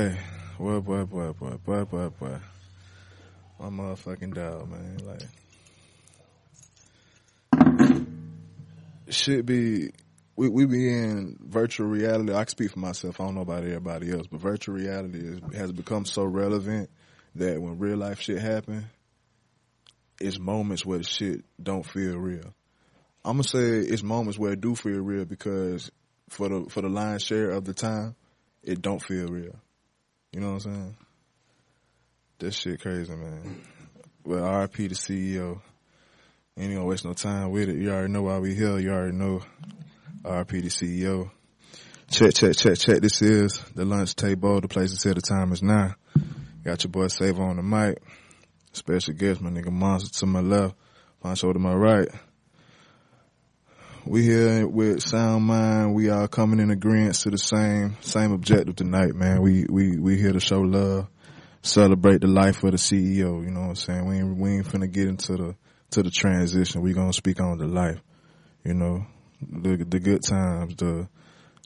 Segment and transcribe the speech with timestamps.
[0.00, 0.16] Hey,
[0.58, 2.38] boy, boy, boy, boy, boy.
[3.58, 4.96] My motherfucking dog, man.
[5.04, 5.20] Like,
[9.10, 9.90] should be,
[10.36, 12.32] we, we be in virtual reality.
[12.32, 13.20] I can speak for myself.
[13.20, 16.88] I don't know about everybody else, but virtual reality is, has become so relevant
[17.34, 18.86] that when real life shit happen,
[20.18, 22.54] it's moments where shit don't feel real.
[23.22, 25.90] I'm gonna say it's moments where it do feel real because
[26.30, 28.16] for the for the lion's share of the time,
[28.62, 29.56] it don't feel real.
[30.32, 30.96] You know what I'm saying?
[32.38, 33.62] That shit crazy, man.
[34.24, 35.60] Well, RIP the CEO.
[36.56, 37.76] Ain't gonna waste no time with it.
[37.76, 38.78] You already know why we here.
[38.78, 39.42] You already know
[40.24, 41.30] RIP the CEO.
[42.10, 43.00] Check, check, check, check.
[43.00, 44.60] This is the lunch table.
[44.60, 45.94] The place to say the time is now.
[46.64, 48.02] Got your boy Save on the mic.
[48.72, 50.76] Special guest, my nigga Monster to my left.
[51.20, 52.08] Poncho to my right.
[54.06, 55.94] We here with Sound Mind.
[55.94, 59.42] We are coming in agreement to the same same objective tonight, man.
[59.42, 61.08] We we we here to show love,
[61.62, 63.44] celebrate the life of the CEO.
[63.44, 64.06] You know what I'm saying?
[64.06, 65.56] We ain't we ain't finna get into the
[65.90, 66.80] to the transition.
[66.80, 68.00] We gonna speak on the life.
[68.64, 69.04] You know,
[69.42, 71.06] the the good times, the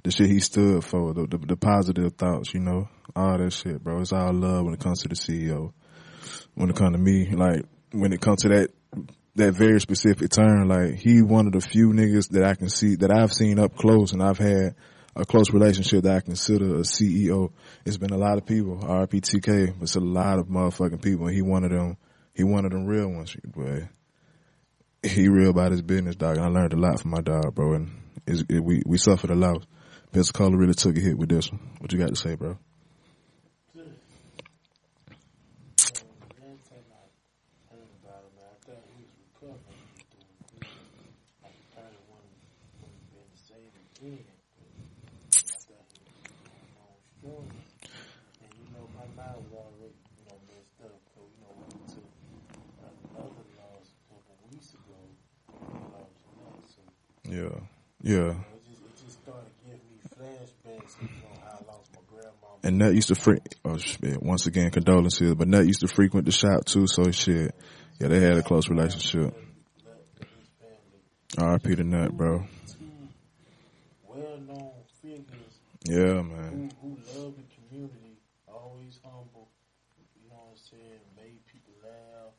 [0.03, 2.53] the shit he stood for, the, the the positive thoughts.
[2.53, 4.01] You know, all that shit, bro.
[4.01, 5.73] It's all love when it comes to the CEO.
[6.55, 8.71] When it comes to me, like when it comes to that
[9.37, 10.69] that very specific turn.
[10.69, 13.77] Like he one of the few niggas that I can see that I've seen up
[13.77, 14.75] close and I've had
[15.17, 17.53] a close relationship that I consider a CEO.
[17.85, 21.27] It's been a lot of people, RPTK, but it's a lot of motherfucking people.
[21.29, 21.97] He one of them.
[22.33, 23.89] He one of them real ones, boy.
[25.03, 26.37] He real about his business, dog.
[26.37, 27.75] And I learned a lot from my dog, bro.
[27.75, 27.91] And
[28.27, 29.65] it, we we suffered a lot.
[30.13, 31.61] Pensacola really took a hit with this one.
[31.79, 32.59] What you got to say, bro?
[57.27, 57.49] Yeah,
[58.05, 58.35] yeah.
[62.63, 63.43] And Nut used to freak.
[63.65, 64.23] Oh shit!
[64.23, 65.35] Once again, condolences.
[65.35, 66.87] But Nut used to frequent the shop too.
[66.87, 67.55] So shit.
[68.01, 69.35] Yeah, they had a close relationship.
[71.37, 71.75] R.I.P.
[71.77, 72.45] to Nut, bro.
[75.87, 76.71] Yeah, man.
[76.81, 78.17] Who, who love the community,
[78.49, 79.51] always humble.
[80.17, 81.01] You know what I'm saying?
[81.15, 82.33] Made people laugh.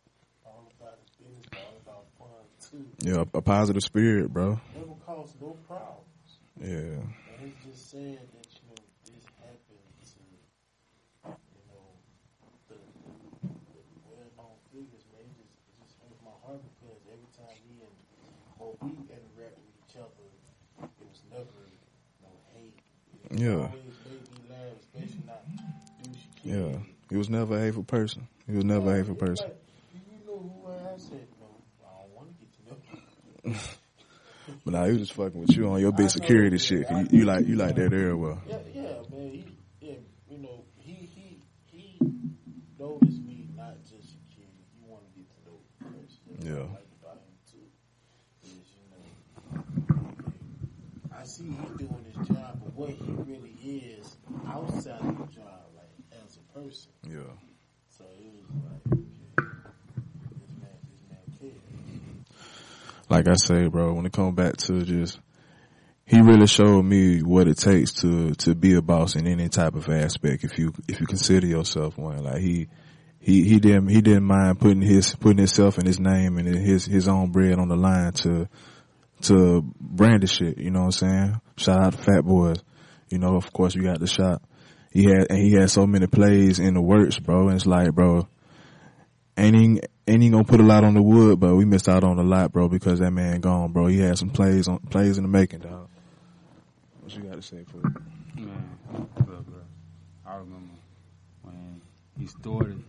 [0.43, 2.85] All about the business, all about fun too.
[3.07, 4.59] Yeah, a positive spirit, bro.
[5.41, 6.29] No problems.
[6.61, 7.01] Yeah.
[7.01, 10.21] And it's just sad that you know this happened to
[11.25, 11.85] you know
[12.69, 15.03] the, the, the well-known figures.
[15.11, 17.97] Man, it just it just hurts my heart because every time we and
[18.59, 20.27] or we interact with each other,
[20.85, 21.59] it was never
[22.23, 22.77] no hate.
[23.31, 23.67] It Yeah.
[23.67, 25.43] always made me laugh, especially not.
[26.43, 26.77] Yeah.
[27.09, 28.27] He was never a hateful person.
[28.47, 29.47] He was never a hateful person.
[29.47, 29.57] Like,
[29.91, 31.47] do you know who I said, no,
[31.83, 32.77] I don't want to get to know
[33.51, 33.55] you.
[34.63, 36.89] But now he was just fucking with you on your big security shit.
[36.89, 38.41] You, you like you like that area well.
[38.47, 39.29] Yeah, yeah, man.
[39.31, 39.95] He, yeah,
[40.29, 41.39] you know, he he
[41.71, 41.97] he
[42.79, 44.47] noticed me not just a kid.
[44.73, 46.19] He wanted to get to know the person.
[46.31, 46.53] That's Yeah.
[46.53, 47.67] I like about him too.
[48.43, 50.05] Is you know,
[51.19, 54.15] I see he doing his job, but what he really is
[54.47, 55.89] outside of the job, like
[56.23, 56.91] as a person.
[57.07, 57.33] Yeah.
[63.15, 65.21] Like I say, bro, when it comes back to just
[66.05, 69.75] he really showed me what it takes to to be a boss in any type
[69.75, 72.25] of aspect if you if you consider yourself one.
[72.25, 72.67] Like he
[73.21, 76.83] he he didn't he didn't mind putting his putting himself and his name and his
[76.83, 78.49] his own bread on the line to
[79.21, 81.41] to brand the shit, you know what I'm saying?
[81.55, 82.57] Shout out to Fat Boys.
[83.07, 84.41] You know, of course you got the shot.
[84.91, 87.47] He had and he had so many plays in the works, bro.
[87.47, 88.27] And it's like, bro,
[89.37, 92.03] ain't he, ain't he gonna put a lot on the wood, but we missed out
[92.03, 93.87] on a lot, bro, because that man gone, bro.
[93.87, 95.89] He had some plays on plays in the making, dog.
[97.01, 97.93] What you got to say for it?
[98.39, 99.35] Man, look, bro.
[100.25, 100.73] I remember
[101.43, 101.81] when
[102.19, 102.83] he started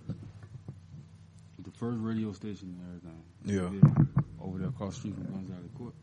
[1.62, 3.22] the first radio station and everything.
[3.44, 3.70] Yeah.
[3.70, 4.22] You feel me?
[4.40, 5.94] Over there across the street from Guns Alley Court.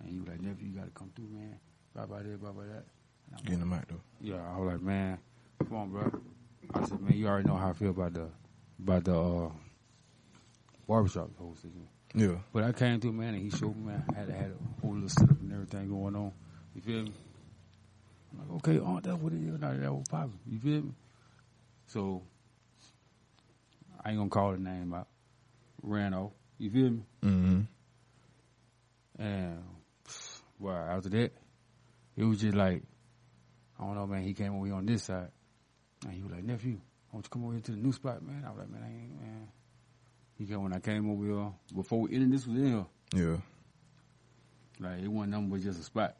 [0.00, 1.56] And he was like, nephew, you gotta come through, man.
[1.94, 2.84] Blah, blah, this, blah, blah, that.
[3.30, 4.00] And I'm Get in the mic though.
[4.20, 5.18] yeah, I was like, man,
[5.66, 6.10] come on, bro.
[6.74, 8.28] I said, man, you already know how I feel about the
[8.82, 9.50] about the uh,
[10.86, 11.88] barbershop whole situation.
[12.14, 12.36] Yeah.
[12.52, 14.94] But I came through, man, and he showed me, man, I had, had a whole
[14.94, 16.32] little setup and everything going on.
[16.74, 17.12] You feel me?
[18.32, 19.60] I'm like, okay, oh, that's what it is.
[19.60, 20.38] Now that was popping.
[20.46, 20.92] You feel me?
[21.86, 22.22] So
[24.04, 25.08] I ain't gonna call the name out.
[25.82, 26.32] Ran off.
[26.58, 27.02] You feel me?
[27.22, 27.60] Mm-hmm.
[29.18, 29.62] And
[30.58, 31.32] well, after that,
[32.16, 32.82] it was just like,
[33.78, 34.22] I don't know, man.
[34.22, 35.30] He came over here on this side.
[36.04, 36.80] And he was like, nephew,
[37.12, 38.44] I want you come over here to the new spot, man.
[38.46, 39.48] I was like, man, I ain't, man.
[40.38, 43.36] He got when I came over here, before we of this was in here, Yeah.
[44.80, 46.16] like it wasn't nothing but just a spot.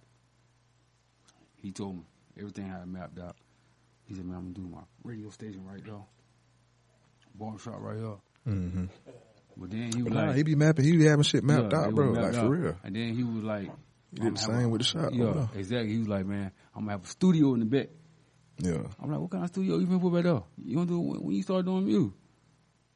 [1.56, 2.02] He told me
[2.38, 3.36] everything I had mapped out.
[4.06, 5.94] He said, man, I'm gonna do my radio station right there.
[7.34, 8.16] Barbershop right here.
[8.48, 8.84] Mm-hmm.
[9.56, 10.84] But then he was Nah, like, he be mapping.
[10.84, 12.08] He be having shit mapped Yeah, out, bro.
[12.10, 12.76] was Like mapped for real.
[12.84, 13.70] And then he was like,
[14.12, 15.10] He did the same a- with the shop.
[15.12, 15.92] Yeah, exactly.
[15.92, 17.88] He was like, man, I'm gonna have a studio in the back.
[18.58, 18.82] Yeah.
[19.02, 20.42] I'm like, what kind of studio you finna put back there?
[20.64, 22.12] You gonna do when, when you start doing music?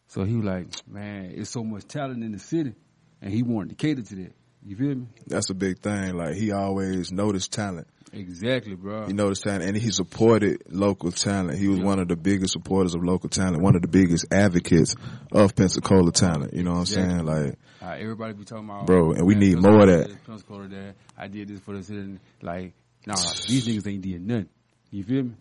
[0.09, 2.75] So he was like, man, it's so much talent in the city,
[3.21, 4.33] and he wanted to cater to that.
[4.65, 5.07] You feel me?
[5.27, 6.17] That's a big thing.
[6.17, 7.87] Like he always noticed talent.
[8.13, 9.07] Exactly, bro.
[9.07, 11.59] He noticed talent, and he supported local talent.
[11.59, 11.85] He was Yeah.
[11.85, 14.95] one of the biggest supporters of local talent, one of the biggest advocates
[15.31, 16.55] of Pensacola talent.
[16.55, 17.13] You know what I'm Exactly.
[17.15, 17.27] saying?
[17.27, 20.09] Like, Uh, everybody be talking about, Bro, and we need Pensacola more of that.
[20.09, 20.95] this, Pensacola that.
[21.19, 22.19] I did this for the city.
[22.43, 22.73] Like,
[23.07, 23.15] nah,
[23.47, 24.49] these niggas ain't did nothing.
[24.91, 25.35] You feel me?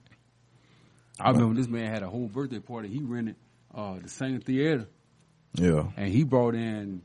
[1.20, 2.90] I remember this man had a whole birthday party.
[2.90, 3.36] He rented
[3.78, 4.88] uh, the same theater,
[5.54, 5.84] yeah.
[5.96, 7.02] and he brought in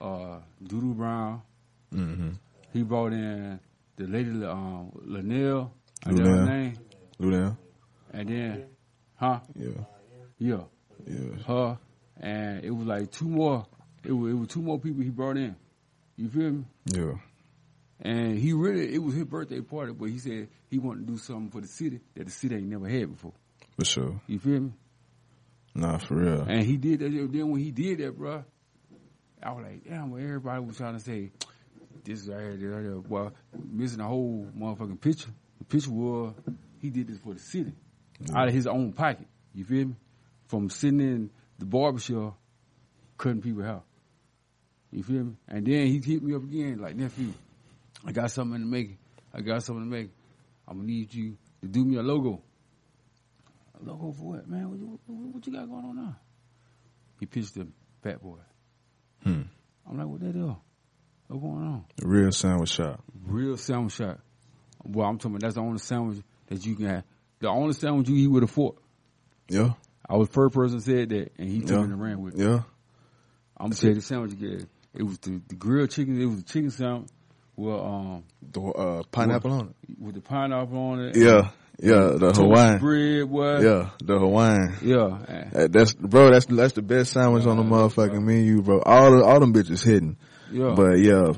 [0.00, 1.42] uh, Doodoo Brown.
[1.92, 2.30] Mm-hmm.
[2.72, 3.60] He brought in
[3.96, 5.72] the lady um, Linnell.
[6.04, 6.78] I know her name.
[8.12, 8.64] And then,
[9.16, 9.40] huh?
[9.54, 9.68] Yeah.
[10.38, 10.60] Yeah,
[11.06, 11.42] Yeah.
[11.46, 11.78] her.
[12.20, 13.66] And it was like two more.
[14.04, 15.54] It was, it was two more people he brought in.
[16.16, 16.64] You feel me?
[16.86, 17.12] Yeah.
[18.00, 21.18] And he really, it was his birthday party, but he said he wanted to do
[21.18, 23.32] something for the city that the city ain't never had before.
[23.78, 24.20] For sure.
[24.26, 24.72] You feel me?
[25.74, 26.42] Nah, for real.
[26.48, 27.10] And he did that.
[27.10, 28.44] Then when he did that, bro,
[29.42, 31.32] I was like, damn, well, everybody was trying to say,
[32.04, 33.00] this is right here, this right here.
[33.00, 33.32] Well,
[33.70, 35.30] missing the whole motherfucking picture.
[35.58, 36.34] The picture was,
[36.80, 37.72] he did this for the city.
[38.34, 39.26] Out of his own pocket.
[39.54, 39.94] You feel me?
[40.46, 42.36] From sitting in the barbershop,
[43.18, 43.84] cutting people out.
[44.92, 45.36] You feel me?
[45.48, 47.32] And then he hit me up again, like, nephew,
[48.06, 48.96] I got something to make.
[49.32, 50.10] I got something to make.
[50.68, 52.42] I'm gonna need you to do me a logo.
[53.84, 54.70] A logo for what, man?
[54.70, 56.16] What, you- what, what you got going on now?
[57.20, 57.66] He pitched the
[58.02, 58.38] Fat Boy.
[59.22, 59.42] Hmm.
[59.88, 60.54] I'm like, what that is?
[61.28, 61.84] What going on?
[61.96, 63.02] The real sandwich shop.
[63.26, 64.20] Real sandwich shop.
[64.82, 67.04] Well, I'm talking about that's the only sandwich that you can have.
[67.40, 68.76] The only sandwich you eat with a fork.
[69.48, 69.72] Yeah.
[70.08, 71.66] I was the first person said that, and he Yeah.
[71.66, 72.40] turned and ran with it.
[72.44, 72.62] Yeah.
[73.56, 74.66] I'm gonna tell you the sandwich again.
[74.94, 76.20] It was the, the grilled chicken.
[76.20, 77.08] It was the chicken sandwich
[77.56, 79.98] with um The uh, pineapple on it.
[79.98, 81.16] with the pineapple on it.
[81.16, 81.50] Yeah.
[81.80, 82.12] Yeah.
[82.18, 82.78] The Hawaiian.
[82.78, 83.24] bread.
[83.24, 83.62] What?
[83.62, 83.90] Yeah.
[84.02, 84.76] The Hawaiian.
[84.82, 85.48] Yeah.
[85.52, 86.30] That- That's bro.
[86.30, 88.80] That's that's the best sandwich on the motherfucking menu, bro.
[88.80, 90.16] All the, all them bitches hidden.
[90.52, 90.74] Yeah.
[90.76, 91.32] But yeah,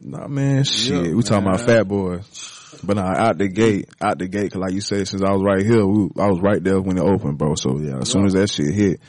[0.00, 1.06] nah, man, shit.
[1.06, 2.54] Yeah, we talking about fat boys.
[2.84, 5.42] But nah, out the gate, out the gate, 'cause like you said, since I was
[5.42, 7.54] right here, we, I was right there when it opened, bro.
[7.56, 9.00] So yeah, as soon as that shit hit,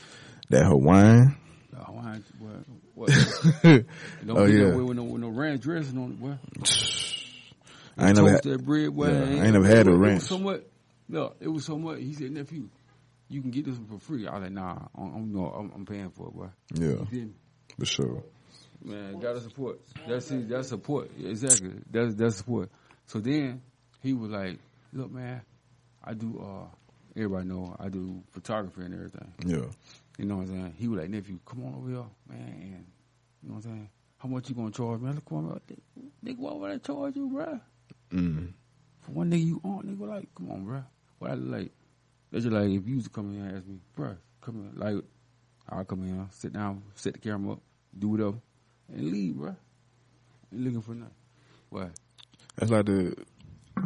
[0.48, 1.36] that Hawaiian,
[1.70, 2.64] The Hawaiian, what,
[2.94, 3.08] what,
[3.62, 4.64] don't Oh, yeah.
[4.70, 6.38] that way with no, with no ranch dressing on it, boy.
[8.00, 8.90] I ain't never had, that bread.
[8.94, 10.22] Yeah, I ain't never had a ranch.
[10.22, 10.62] So much,
[11.08, 11.98] no, it was so much.
[12.00, 12.68] He said, nephew,
[13.28, 14.26] you can get this one for free.
[14.26, 16.48] I was like, nah, I'm, I'm, no, I'm, I'm paying for it, boy.
[16.74, 17.34] yeah, You feel me?
[17.78, 18.22] for sure.
[18.82, 19.80] Man, gotta support.
[20.08, 20.48] That's it.
[20.48, 21.10] That's support.
[21.22, 21.72] Exactly.
[21.90, 22.70] That's that's support.
[23.06, 23.60] So then
[24.02, 24.58] he was like,
[24.94, 25.42] "Look, man,
[26.02, 26.40] I do.
[26.42, 26.66] uh
[27.16, 29.32] Everybody know I do photography and everything.
[29.44, 29.66] Yeah,
[30.16, 30.74] You know what I'm saying?
[30.78, 32.86] He was like, nephew, come on over here, man.
[33.42, 33.88] You know what I'm saying?
[34.18, 35.16] How much you gonna charge, man?
[35.16, 35.60] Look, come on,
[36.24, 37.60] nigga, what would I charge you, bruh?
[38.12, 38.52] Mm.
[39.02, 40.84] For one nigga you on, nigga, like, come on, bruh.
[41.18, 41.72] What I look like?
[42.30, 44.62] That's just like if you used to come in here and ask me, bruh, come
[44.62, 44.92] here.
[44.92, 45.04] Like,
[45.68, 47.60] I'll come in sit down, set the camera up,
[47.98, 48.38] do whatever,
[48.88, 49.56] and leave, bruh.
[50.52, 51.14] Ain't looking for nothing.
[51.70, 51.90] What?
[52.56, 53.14] that's like the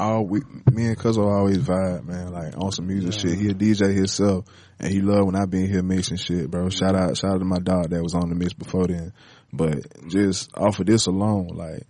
[0.01, 0.41] all we,
[0.73, 2.33] me and Cuzzo always vibe, man.
[2.33, 3.31] Like on some music Yeah.
[3.31, 3.39] shit.
[3.39, 4.47] He a DJ himself,
[4.81, 6.69] and he love when I been here mixing shit, bro.
[6.69, 9.13] Shout out, shout out to my dog that was on the mix before then.
[9.53, 11.85] But just off of this alone, like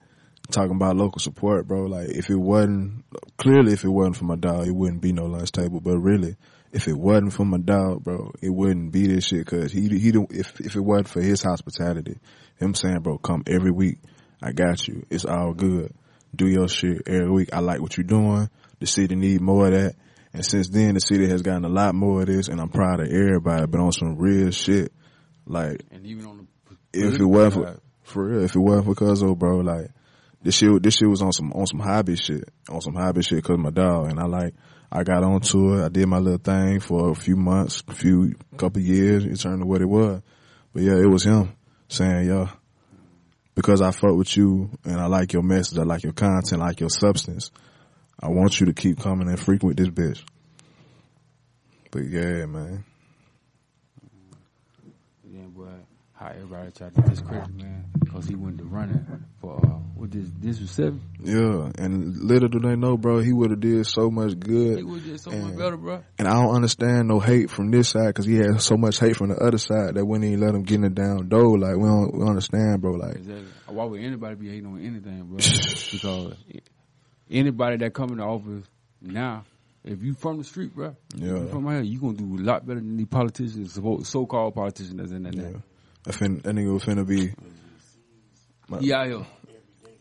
[0.50, 1.84] talking about local support, bro.
[1.84, 3.04] Like if it wasn't
[3.36, 5.80] clearly, if it wasn't for my dog, it wouldn't be no lunch table.
[5.80, 6.36] But really,
[6.72, 9.46] if it wasn't for my dog, bro, it wouldn't be this shit.
[9.46, 12.18] Cause he he don't- if if it wasn't for his hospitality,
[12.56, 13.98] him saying, bro, come every week.
[14.42, 15.06] I got you.
[15.10, 15.92] It's all good.
[16.34, 17.50] Do your shit every week.
[17.52, 18.50] I like what you're doing.
[18.80, 19.94] The city need more of that.
[20.34, 22.98] And since then, the city has gotten a lot more of this, and I'm proud
[23.00, 23.66] of everybody.
[23.66, 24.92] But on some real shit,
[25.46, 28.94] like And even on the if it wasn't for, for real, if it wasn't for
[28.96, 29.90] Cuzzo, bro, like
[30.44, 33.42] this shit, this shit was on some on some hobby shit, on some hobby shit.
[33.42, 34.54] Cause my dog and I like,
[34.92, 35.84] I got onto it.
[35.84, 39.24] I did my little thing for a few months, a few couple years.
[39.24, 40.20] It turned to what it was.
[40.74, 41.54] But yeah, it was him
[41.88, 42.50] saying, "Yo,
[43.54, 46.66] because I fuck with you and I like your message, I like your content, I
[46.66, 47.50] like your substance.
[48.20, 50.22] I want you to keep coming and frequent this bitch."
[51.90, 52.84] But yeah, man.
[55.26, 55.70] Yeah, boy.
[56.24, 59.04] How everybody tried to discredit man because he went to running
[59.40, 61.00] for uh, what this this was seven.
[61.20, 64.78] Yeah, and little do they know, bro, he would have did so much good.
[64.78, 66.02] He would did so much And- better, bro.
[66.18, 69.16] And I don't understand no hate from this side because he had so much hate
[69.16, 71.58] from the other side that wouldn't even let him get in the down door.
[71.58, 72.92] Like we don't, we don't understand, bro.
[72.92, 73.44] Like Exactly.
[73.66, 75.36] Why would anybody be hating on anything, bro?
[75.92, 76.34] because
[77.30, 78.64] anybody that come in the office
[79.02, 79.44] now,
[79.84, 81.26] if you from the street, bro, Yeah.
[81.40, 83.74] you from here, you gonna do a lot better than the politicians,
[84.08, 85.34] so called politicians that's in that.
[85.34, 85.58] Yeah.
[86.06, 86.10] Now.
[86.10, 87.32] I fin- that nigga was finna be
[88.80, 89.26] He out here.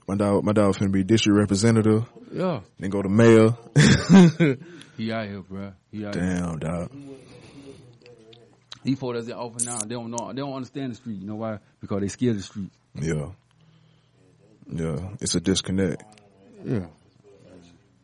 [0.08, 0.44] my dog.
[0.44, 2.62] My dog finna be district representative, Yeah.
[2.80, 3.56] then go to mayor.
[4.96, 5.74] He out here, bro.
[5.92, 6.24] He out here.
[6.24, 6.92] Damn, dog.
[8.84, 11.20] These folks that's in office now, they don't know, they don't understand the street.
[11.20, 11.58] You know why?
[11.82, 12.70] Because they scared the street.
[12.94, 13.30] Yeah,
[14.72, 15.10] yeah.
[15.20, 16.04] It's a disconnect.
[16.64, 16.86] Yeah.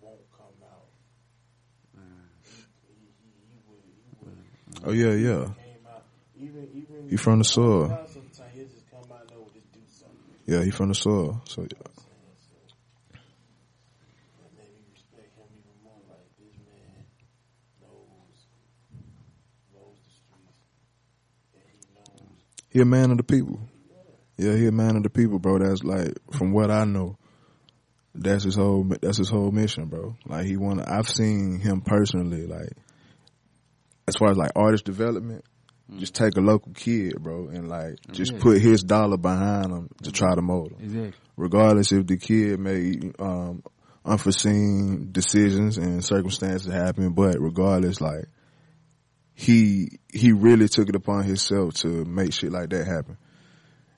[0.01, 0.87] won't come out.
[4.85, 5.49] Oh yeah, yeah.
[7.09, 7.17] Came out.
[7.17, 7.87] Even even He from the soil.
[8.07, 10.17] Sometimes he'll just come out and just do something.
[10.45, 11.41] Yeah, he from the soil.
[11.45, 11.67] So yeah.
[14.43, 16.01] And then you respect him even more.
[16.07, 17.05] Like this man
[17.81, 18.45] knows
[19.73, 20.59] knows the streets.
[21.55, 22.33] And
[22.71, 23.59] he he a man of the people.
[24.37, 25.59] Yeah, he a man of the people, bro.
[25.59, 27.17] That's like from what I know.
[28.15, 28.85] That's his whole.
[29.01, 30.15] That's his whole mission, bro.
[30.25, 30.81] Like he want.
[30.87, 32.47] I've seen him personally.
[32.47, 32.71] Like
[34.07, 35.45] as far as like artist development,
[35.97, 38.39] just take a local kid, bro, and like just Yeah.
[38.39, 40.83] put his dollar behind him to try to mold him.
[40.83, 41.13] Exactly.
[41.37, 43.63] regardless if the kid made um,
[44.05, 47.13] unforeseen decisions and circumstances happen.
[47.13, 48.25] But regardless, like
[49.33, 53.17] he he really took it upon himself to make shit like that happen.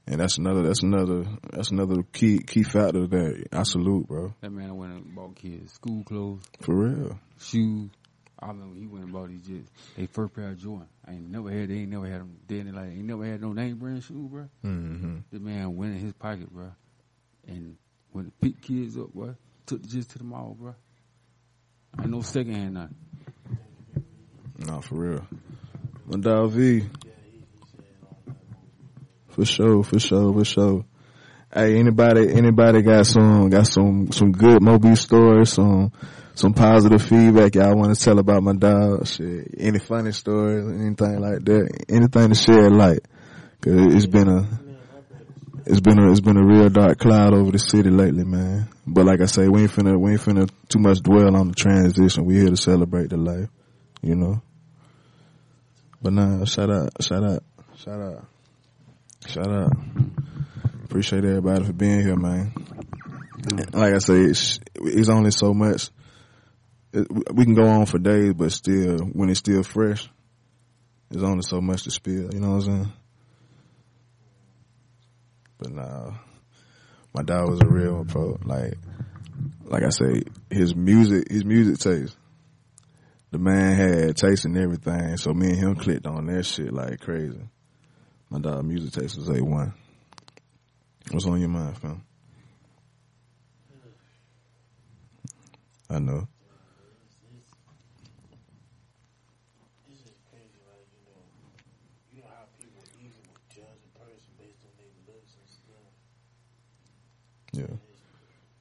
[0.07, 4.33] And that's another that's another that's another key key factor that I salute, bro.
[4.41, 7.19] That man went and bought kids school clothes, For real.
[7.39, 7.89] shoes.
[8.41, 10.87] I remember he went and bought these just they first pair of Jordan.
[11.07, 13.41] I ain't never had they ain't never had them dead in like ain't never had
[13.41, 14.49] no name brand shoe, bro.
[14.65, 15.17] Mm-hmm.
[15.31, 16.71] The man went in his pocket, bro,
[17.47, 17.77] and
[18.11, 20.75] when to pick kids up, bro, took the just to the mall, bro.
[21.99, 22.95] Ain't no second hand nothing.
[24.57, 25.27] No, for real.
[26.05, 26.83] My dog V.
[29.29, 30.85] For sure, for sure, for sure.
[31.53, 35.91] Hey, anybody, anybody got some, got some, some good Mo B stories, some,
[36.33, 39.07] some positive feedback y'all want to tell about my dog?
[39.07, 42.99] Shit, any funny stories, anything like that, anything to shed light.
[43.61, 44.59] Cause it's been a,
[45.65, 48.69] it's been a, it's been a real dark cloud over the city lately, man.
[48.87, 51.53] But like I say, we ain't finna, we ain't finna too much dwell on the
[51.55, 52.25] transition.
[52.25, 53.49] We here to celebrate the life,
[54.01, 54.41] you know.
[56.01, 57.43] But nah, shout out, shout out,
[57.75, 58.25] shout out,
[59.27, 59.71] shout out.
[60.85, 62.53] Appreciate everybody for being here, man.
[63.73, 65.89] Like I say, it's, it's only so much.
[66.93, 70.09] It, we can go on for days, but still, when it's still fresh,
[71.09, 72.33] there's only so much to spill.
[72.33, 72.93] You know what I'm saying?
[75.57, 76.11] But nah,
[77.13, 78.37] my dad was a real pro.
[78.43, 78.73] Like,
[79.63, 82.17] like I say, his music, his music taste.
[83.31, 86.99] The man had taste in everything, so me and him clicked on that shit like
[86.99, 87.39] crazy.
[88.29, 89.73] My dog music taste was a one.
[91.11, 92.03] What's on your mind, fam?
[95.89, 96.27] I know.
[99.91, 101.19] this is crazy, like, you know,
[102.15, 105.91] you know how people easily would judge a person based on their looks and stuff.
[107.53, 107.65] Yeah.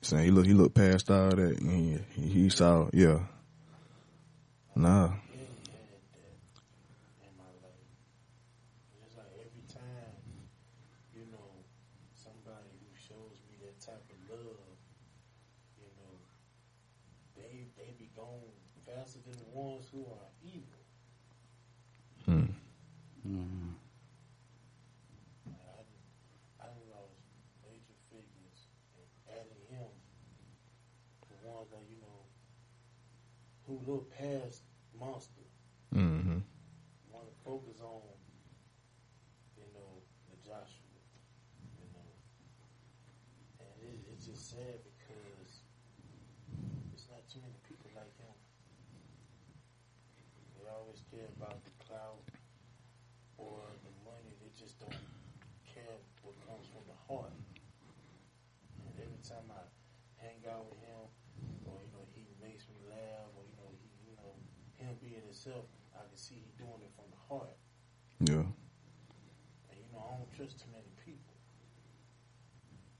[0.03, 1.61] Saying he look, he looked past all that.
[1.61, 3.21] And he, he saw, yeah.
[4.75, 5.09] Nah.
[5.09, 6.33] been had that
[7.21, 7.85] in my life.
[8.95, 10.25] And it's like every time,
[11.15, 11.51] you know,
[12.15, 14.79] somebody who shows me that type of love,
[15.77, 16.15] you know,
[17.37, 18.55] they they be gone
[18.87, 20.81] faster than the ones who are evil.
[22.25, 22.51] Hmm.
[23.27, 23.75] Mm-hmm.
[25.47, 26.05] I done,
[26.61, 27.21] I done lost
[27.63, 28.61] major figures
[28.97, 29.93] and adding him
[31.29, 32.21] the ones that, you know,
[33.67, 34.63] who look past
[34.99, 35.41] monster.
[35.95, 36.39] Mm-hmm.
[37.11, 38.03] want to focus on,
[39.57, 39.91] you know,
[40.31, 41.01] the Joshua,
[41.81, 42.11] you know.
[43.59, 45.65] And it, it's just sad because
[46.93, 48.35] it's not too many people like him.
[50.59, 52.23] They always care about the clout
[53.39, 54.37] or the money.
[54.41, 55.03] They just don't
[55.67, 57.33] care what comes from the heart.
[58.85, 59.65] And every time I
[60.21, 61.09] hang out with him,
[61.67, 64.35] or you know, he makes me laugh, or you know, he, you know,
[64.91, 65.63] him being himself,
[65.95, 67.55] I can see he doing it from the heart.
[68.27, 68.43] Yeah.
[69.71, 71.35] And you know, I don't trust too many people.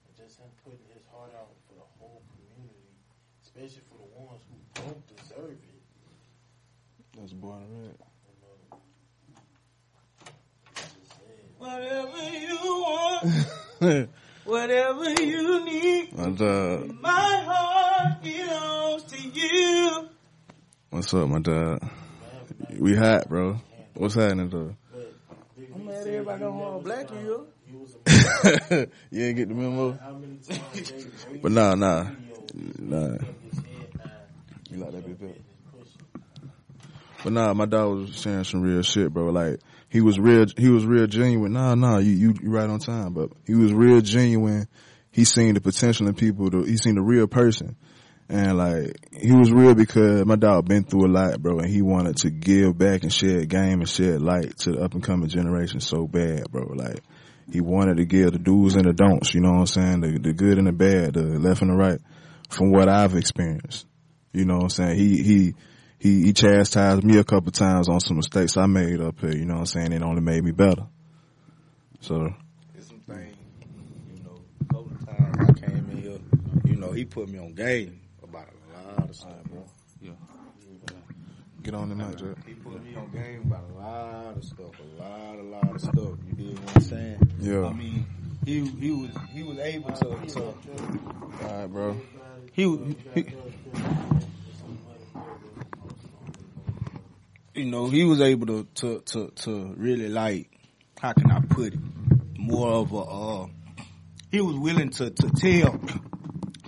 [0.07, 2.95] And just him putting his heart out for the whole community,
[3.43, 4.57] especially for the ones who
[4.87, 5.83] don't deserve it.
[7.19, 7.99] That's born red.
[7.99, 8.79] You know,
[10.79, 11.43] it's just sad.
[11.59, 12.61] Whatever you
[13.81, 14.07] girl.
[14.45, 17.01] Whatever you need, My dog.
[17.01, 20.09] my heart belongs to you.
[20.91, 21.89] What's up, my dog?
[22.77, 23.61] We hot, bro.
[23.95, 24.75] What's happening, though?
[25.73, 27.47] I'm mad everybody don't want black you.
[29.13, 29.93] you ain't get the memo?
[29.93, 30.97] How many times they
[31.31, 32.09] raised But nah, nah.
[32.81, 32.97] Nah.
[32.97, 34.11] of his head nine
[34.69, 35.41] You like that bit?
[37.23, 39.27] But nah, my dog was saying some real shit, bro.
[39.27, 41.53] Like he was real, he was real genuine.
[41.53, 44.67] Nah, nah, you you you right on time, but he was real genuine.
[45.13, 46.51] He seen the potential in people.
[46.51, 47.77] To, he seen the real person,
[48.31, 51.83] and like he was real because my dog been through a lot, bro, and he
[51.83, 55.29] wanted to give back and shed game and shed light to the up and coming
[55.29, 56.73] generation so bad, bro.
[56.73, 57.01] Like
[57.51, 59.35] he wanted to give the do's and the don'ts.
[59.35, 60.01] You know what I'm saying?
[60.03, 62.01] The the good and the bad, the left and the right,
[62.49, 63.87] from what I've experienced.
[64.33, 64.97] You know what I'm saying?
[64.97, 65.55] He he
[65.99, 69.45] he, he chastised me a couple times on some mistakes I made up here, you
[69.45, 69.93] know what I'm saying?
[69.93, 70.87] It only made me better.
[72.01, 72.33] So,
[72.75, 73.37] It's some things,
[74.09, 76.19] you know, a couple times I came in here,
[76.65, 79.65] you know, he put me on game about a lot of stuff, bro.
[81.63, 82.47] get on the mic, Jack.
[82.47, 85.81] He put me on game about a lot of stuff, a lot, a lot of
[85.81, 86.19] stuff.
[86.27, 87.33] You dig what I'm saying?
[87.39, 87.67] Yeah.
[87.67, 88.07] I mean,
[88.45, 90.55] he he was he was able to, to
[91.45, 92.01] Alright, bro.
[92.53, 93.27] he, was- he
[97.55, 100.51] you know he was able to to to to really like
[101.01, 101.81] how can I put it
[102.39, 103.47] more of a uh
[104.31, 105.79] he was willing to to tell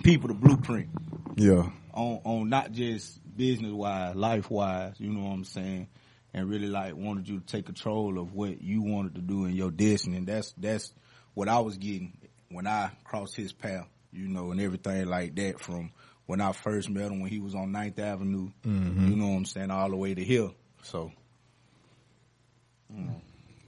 [0.03, 0.89] people the blueprint
[1.35, 1.69] Yeah.
[1.93, 5.87] on on not just business wise, life wise, you know what I'm saying,
[6.33, 9.53] and really like wanted you to take control of what you wanted to do in
[9.55, 10.17] your destiny.
[10.17, 10.93] And that's that's
[11.33, 12.17] what I was getting
[12.49, 15.91] when I crossed his path, you know, and everything like that from
[16.25, 19.07] when I first met him when he was on 9th Avenue, mm-hmm.
[19.07, 20.51] you know what I'm saying, all the way to here.
[20.83, 21.11] So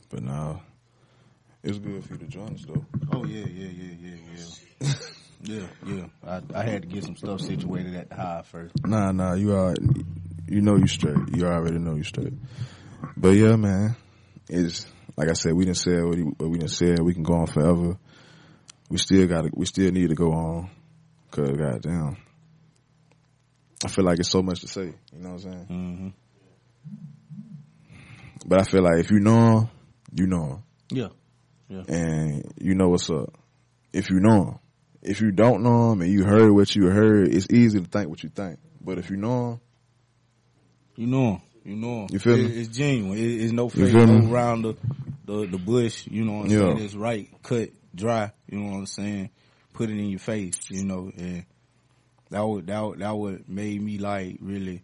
[0.09, 0.61] But now
[1.63, 2.85] it's good for you to join us, though.
[3.11, 4.15] Oh yeah, yeah, yeah, yeah,
[4.81, 4.93] yeah.
[5.45, 6.05] Yeah, yeah.
[6.25, 8.73] I, I had to get some stuff situated at the hive first.
[8.85, 9.75] Nah, nah, you are,
[10.47, 11.17] you know you straight.
[11.35, 12.33] You already know you straight.
[13.15, 13.95] But yeah, man,
[14.49, 14.85] it's,
[15.15, 16.17] like I said, we didn't say what,
[16.49, 16.95] we didn't say.
[17.01, 17.97] We can go on forever.
[18.89, 20.69] We still gotta, we still need to go on.
[21.31, 22.17] Cause goddamn.
[23.83, 24.93] I feel like it's so much to say.
[25.13, 25.67] You know what I'm saying?
[25.69, 26.09] Mm-hmm.
[28.47, 29.69] But I feel like if you know him,
[30.13, 30.63] you know him.
[30.89, 31.07] Yeah.
[31.67, 31.83] Yeah.
[31.87, 33.37] And you know what's up.
[33.91, 34.59] If you know him.
[35.05, 38.09] If you don't know him and you heard what you heard, it's easy to think
[38.09, 38.59] what you think.
[38.81, 39.59] But if you know him,
[40.97, 41.41] You know him.
[41.63, 42.07] You know him.
[42.11, 42.57] You feel It- me?
[42.61, 43.17] It's genuine.
[43.17, 44.31] It, it's no You fake feel me?
[44.31, 44.75] around the,
[45.25, 46.07] the the bush.
[46.07, 46.57] You know what I'm Yeah.
[46.59, 46.77] saying?
[46.79, 48.31] It's right, cut, dry.
[48.49, 49.29] You know what I'm saying?
[49.73, 50.55] Put it in your face.
[50.69, 51.45] You know, and
[52.29, 54.83] that would that would, that would made me like really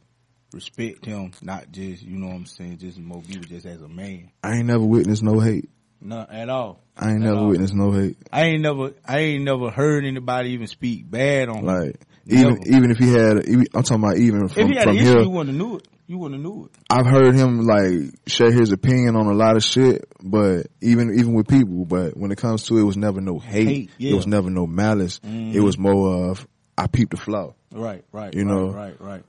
[0.54, 1.32] respect him.
[1.42, 4.32] Not just you know what I'm saying, just people just as a man.
[4.44, 5.70] I ain't never witnessed no hate.
[6.02, 6.82] Not at all.
[7.02, 8.18] I ain't never witnessed no hate.
[8.32, 11.66] I ain't never I ain't never heard anybody even speak bad on him.
[11.66, 11.96] Like
[12.28, 12.60] even Never.
[12.78, 13.38] even if he had,
[13.74, 15.22] I'm talking about even If from he had from an issue, here.
[15.22, 15.88] you wouldn't have knew it.
[16.08, 16.72] You wouldn't have knew it.
[16.90, 21.34] I've heard him like share his opinion on a lot of shit, but even even
[21.34, 23.68] with people, but when it comes to it, it was never no hate.
[23.68, 24.12] Hate, yeah.
[24.12, 25.20] It was never no malice.
[25.26, 25.54] Mhm.
[25.56, 26.46] It was more of
[26.78, 27.54] I peeped the flaw.
[27.74, 28.34] Right, right.
[28.36, 28.72] You right, know.
[28.72, 29.24] right, right.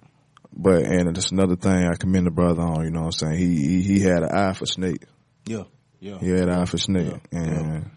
[0.55, 2.85] But and that's another thing I commend the brother on.
[2.85, 3.39] You know what I'm saying?
[3.39, 5.05] He he, he had an eye for snake.
[5.47, 5.63] Yeah,
[6.03, 7.39] yeah, He had an eye for snake, Yeah.
[7.39, 7.91] and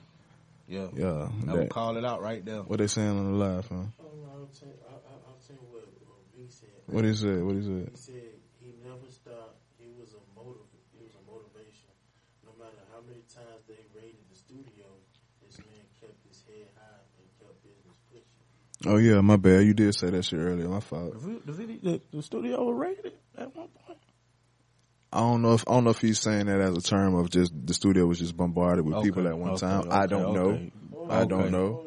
[0.67, 0.87] yeah.
[0.93, 2.61] yeah, I that- would call it out right there.
[2.61, 3.75] what they saying on the live, huh?
[3.75, 6.69] Oh, no, I'll tell, I, I, I'll tell you what, what B said.
[6.85, 7.41] What he said?
[7.43, 7.89] What he said?
[7.91, 8.29] He said
[8.61, 9.57] he never stopped.
[9.81, 11.89] He was a motiv- He was a motivation.
[12.45, 14.85] No matter how many times they raided the studio,
[15.41, 18.45] this man kept his head high and kept business pushing.
[18.85, 19.65] Oh yeah, my bad.
[19.65, 20.69] You did say that shit earlier.
[20.69, 21.13] My fault.
[21.45, 23.97] The, video, the, the studio was rated at one point.
[25.11, 27.29] I don't know if I don't know if he's saying that as a term of
[27.29, 29.87] just the studio was just bombarded with people at one okay, time.
[29.91, 30.71] I don't okay.
[30.91, 31.07] know.
[31.09, 31.85] I don't know.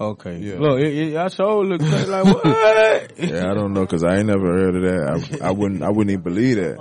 [0.00, 0.38] Okay.
[0.38, 0.58] Yeah.
[0.58, 3.12] Look, it, it, I sure look like what?
[3.18, 5.40] Yeah, I don't know because I ain't never heard of that.
[5.42, 5.82] I, I wouldn't.
[5.82, 6.78] I wouldn't even believe that.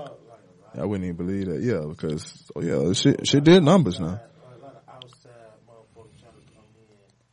[0.77, 1.61] I wouldn't even believe that.
[1.61, 4.07] Yeah, because oh yeah, shit, shit did numbers now.
[4.07, 6.63] A lot of outside motherfuckers trying to come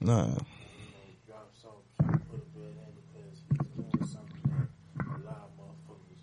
[0.00, 0.40] in, Nah, you know,
[1.26, 4.66] drop some, trying to put a bed in because he's doing something that
[5.06, 6.18] a lot of motherfuckers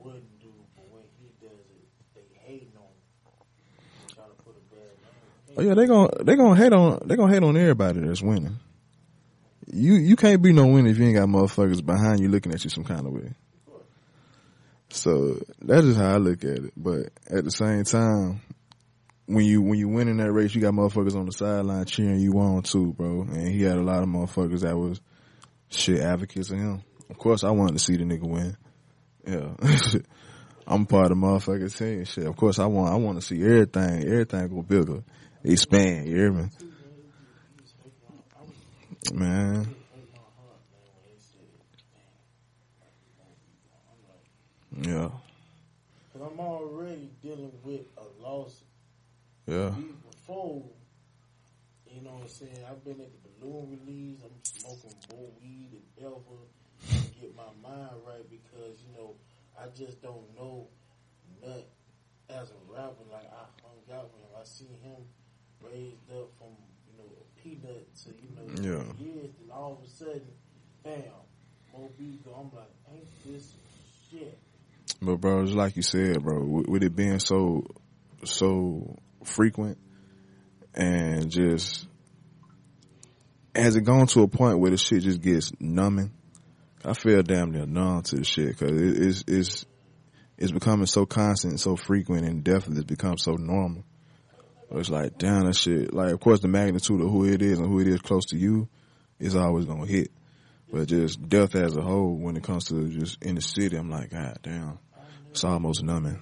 [0.00, 3.04] wouldn't do, but when he does it, they hating on him.
[4.14, 5.43] Trying to put a bad name.
[5.56, 8.58] Oh yeah, they gonna they gonna hate on they gonna hate on everybody that's winning.
[9.66, 12.64] You you can't be no winner if you ain't got motherfuckers behind you looking at
[12.64, 13.32] you some kind of way.
[14.90, 16.72] So that's just how I look at it.
[16.76, 18.42] But at the same time,
[19.26, 22.20] when you when you win in that race, you got motherfuckers on the sideline cheering
[22.20, 23.22] you on too, bro.
[23.22, 25.00] And he had a lot of motherfuckers that was
[25.68, 26.82] shit advocates of him.
[27.10, 28.56] Of course, I wanted to see the nigga win.
[29.26, 29.54] Yeah,
[30.66, 32.04] I'm part of the motherfuckers team.
[32.04, 35.02] Shit, of course, I want I want to see everything everything go bigger,
[35.52, 36.08] expand.
[36.08, 36.48] You hear me?
[39.12, 41.44] Man, It hurt my heart, man, when they said,
[41.92, 42.08] "Damn,
[43.90, 45.10] I'm like, yeah,
[46.12, 48.62] because I'm already dealing with a loss
[49.46, 49.74] yeah,
[50.10, 50.64] before.
[51.86, 52.64] You know what I'm saying?
[52.68, 54.20] I've been at the balloon release.
[54.24, 56.40] I'm smoking more weed than ever.
[56.90, 59.14] To get my mind right because you know
[59.58, 60.68] I just don't know
[61.42, 61.66] nut
[62.30, 63.04] as a rapper.
[63.12, 64.28] Like I hung out with him.
[64.38, 65.04] I seen him
[65.72, 66.48] raised up from
[66.90, 69.04] you know a peanut to you know Yeah.
[69.04, 69.30] years.
[69.38, 70.22] Then all of a sudden,
[70.82, 71.02] bam,
[71.72, 71.88] Mo.
[72.36, 73.54] I'm like, ain't this
[74.10, 74.38] shit?
[75.02, 77.64] But bro, it's like you said, bro, with, with it being so
[78.24, 79.78] so frequent
[80.74, 81.86] and just
[83.54, 86.12] has it gone to a point where the shit just gets numbing?
[86.84, 89.66] I feel damn near numb to the shit because it, it's it's
[90.36, 93.84] it's becoming so constant, and so frequent, and definitely it's become so normal.
[94.70, 95.92] It's like damn that shit.
[95.94, 98.36] Like of course the magnitude of who it is and who it is close to
[98.36, 98.68] you
[99.20, 100.10] is always gonna hit.
[100.72, 103.90] But just death as a whole, when it comes to just in the city, I'm
[103.90, 104.78] like, God damn,
[105.30, 106.18] it's almost numbing.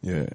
[0.00, 0.26] Yeah,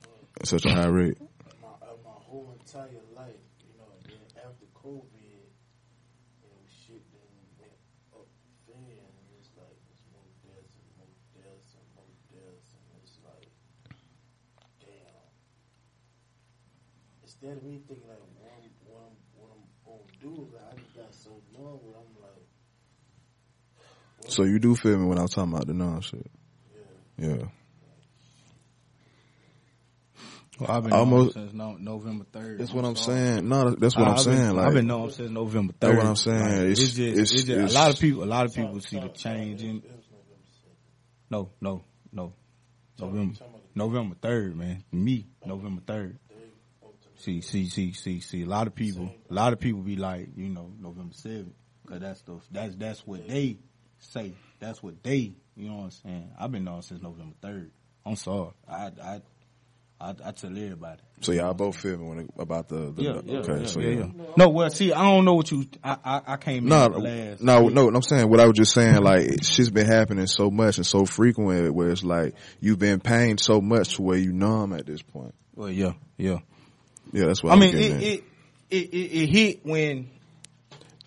[0.43, 1.17] such a high rate.
[1.61, 7.01] my uh, my whole entire life, you know, and then after COVID, you know, shit
[7.15, 7.71] then went
[8.13, 8.27] up
[8.67, 13.17] there, and it's like there's more deaths and more deaths and more deaths, and it's
[13.23, 13.47] like,
[14.83, 15.31] damn.
[17.43, 19.01] Instead of me thinking like, what I'm, what
[19.51, 22.45] I'm, what I'm gonna do, like, I just got so numb with, I'm like,
[24.31, 26.25] So you do feel me when I'm talking about the non shit?
[27.17, 27.27] yeah.
[27.27, 27.43] Yeah.
[30.59, 32.59] Well, I've been Almost- since no, November third.
[32.59, 33.49] That's what I'm saying.
[33.49, 34.55] No, that's what I'm I've saying.
[34.55, 35.97] Like, I've been knowing since November That's third.
[35.97, 36.39] what I'm saying.
[36.39, 38.23] Like, It's- it's, just, it's- it's just a lot of people.
[38.23, 39.83] A lot of people see the change in.
[41.29, 42.33] No, no, no.
[42.99, 43.35] November,
[43.75, 44.83] November third, man.
[44.93, 46.19] Me, November third.
[47.23, 48.41] See, see, see, see, see.
[48.41, 51.53] A lot of people, a lot of people be like, you know, November seventh,
[51.87, 53.59] cause that's the that's that's what they
[53.99, 54.33] say.
[54.59, 56.31] That's what they, you know what I'm saying.
[56.37, 57.71] I've been knowing since November third.
[58.05, 58.51] I'm sorry.
[58.67, 59.21] I I
[60.01, 60.99] I, I tell everybody.
[61.21, 63.61] so y'all both feel when it, about the, the Yeah, yeah, okay.
[63.61, 64.05] yeah, so yeah, yeah.
[64.17, 64.25] yeah.
[64.35, 65.65] No, well, see, I don't know what you.
[65.81, 67.41] I I, I came No, in last.
[67.41, 67.87] no, no.
[67.87, 69.01] I'm saying what I was just saying.
[69.01, 73.39] Like shit's been happening so much and so frequent, where it's like you've been pained
[73.39, 75.33] so much to where you numb at this point.
[75.55, 76.39] Well, yeah, yeah.
[77.13, 78.23] Yeah, that's what I I'm mean, it, it
[78.69, 80.09] it it it hit when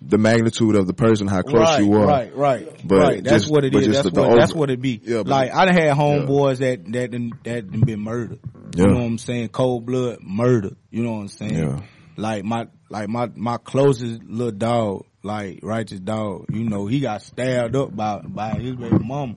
[0.00, 2.06] the magnitude of the person, how close right, you are.
[2.06, 3.24] right, right, But right.
[3.24, 5.00] That's just- what it just That's the- what the that's what it be.
[5.02, 8.38] Yeah, like I done had homeboys that that done, that done been murdered.
[8.76, 8.82] Yeah.
[8.84, 9.48] You know what I'm saying?
[9.48, 10.70] Cold blood murder.
[10.90, 11.54] You know what I'm saying?
[11.58, 11.80] Yeah.
[12.16, 16.46] Like my like my my closest little dog, like righteous dog.
[16.52, 19.34] You know, he got stabbed up by by his baby mama.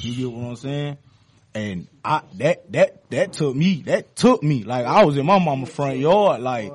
[0.00, 0.96] You get what I'm saying?
[1.56, 3.82] And I that that that took me.
[3.86, 4.62] That took me.
[4.64, 6.42] Like I was in my mama front yard.
[6.42, 6.70] Like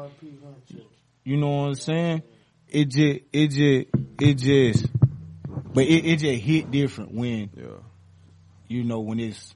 [1.23, 2.23] you know what I'm saying?
[2.67, 3.87] It just, it just,
[4.19, 4.85] it just,
[5.73, 7.65] but it, it just hit different when, Yeah.
[8.69, 9.53] you know, when it's,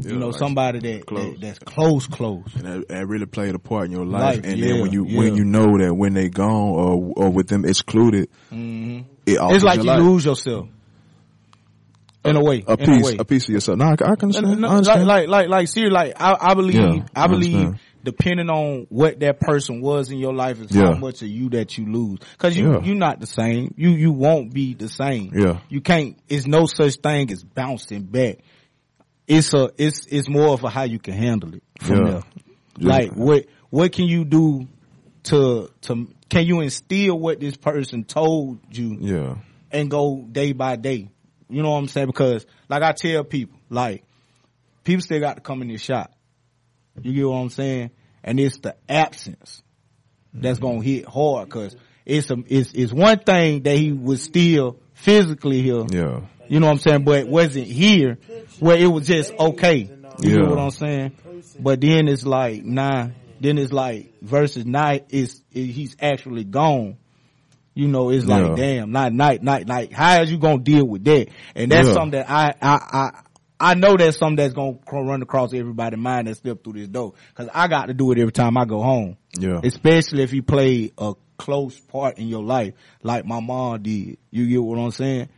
[0.00, 2.46] Yeah, you know, like somebody that, that that's close, close.
[2.56, 4.36] and that, that really played a part in your life.
[4.38, 5.18] Life, and yeah, then when you yeah.
[5.18, 9.62] when you know that when they gone or or with them excluded, hmm it It's
[9.62, 10.00] like you life.
[10.02, 10.68] lose yourself.
[12.24, 13.16] In a way, a a piece way.
[13.18, 13.78] a piece of yourself.
[13.78, 14.60] No, I, I can No, understand.
[14.60, 15.06] no, I understand.
[15.06, 17.78] like, like, like, like, seriously, like, I, I believe, Yeah, I believe, understand.
[18.02, 20.92] depending on what that person was in your life, is Yeah.
[20.92, 22.20] how much of you that you lose.
[22.38, 22.80] Cause you, Yeah.
[22.82, 23.74] you're not the same.
[23.76, 25.32] You, you won't be the same.
[25.34, 25.58] Yeah.
[25.68, 28.38] You can't, it's no such thing as bouncing back.
[29.26, 32.22] It's a, it's, it's more of a how you can handle it from there.
[32.78, 32.88] Yeah.
[32.88, 34.66] Like, what, what can you do
[35.24, 38.96] to, to, can you instill what this person told you?
[39.00, 39.36] yeah,
[39.70, 41.08] and go day by day.
[41.54, 42.08] You know what I'm saying?
[42.08, 44.02] Because like I tell people, like
[44.82, 46.12] people still got to come in this shop.
[47.00, 47.90] You get what I'm saying?
[48.24, 49.62] And it's the absence
[50.32, 54.80] that's gonna hit hard because it's a, it's it's one thing that he was still
[54.94, 55.84] physically here.
[55.90, 57.04] yeah, You know what I'm saying?
[57.04, 58.18] But it wasn't here
[58.58, 59.88] where it was just okay.
[60.18, 60.36] You Yeah.
[60.38, 61.12] know what I'm saying?
[61.60, 63.08] But then it's like nah.
[63.40, 66.96] Then it's like versus night is he's actually gone.
[67.74, 68.54] You know, it's like Yeah.
[68.56, 71.28] damn, not night, night, like how is you gonna deal with that?
[71.56, 71.94] And that's Yeah.
[71.94, 73.10] something that I I I.
[73.60, 77.14] I know that's something that's gonna run across everybody's mind that step through this door.
[77.34, 79.16] Cause I got to do it every time I go home.
[79.38, 84.18] yeah, Especially if you play a close part in your life, like my mom did.
[84.30, 85.28] You get what I'm saying?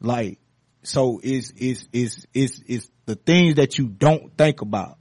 [0.00, 0.38] Like,
[0.82, 4.98] so it's, it's, it's, it's, it's the things that you don't think about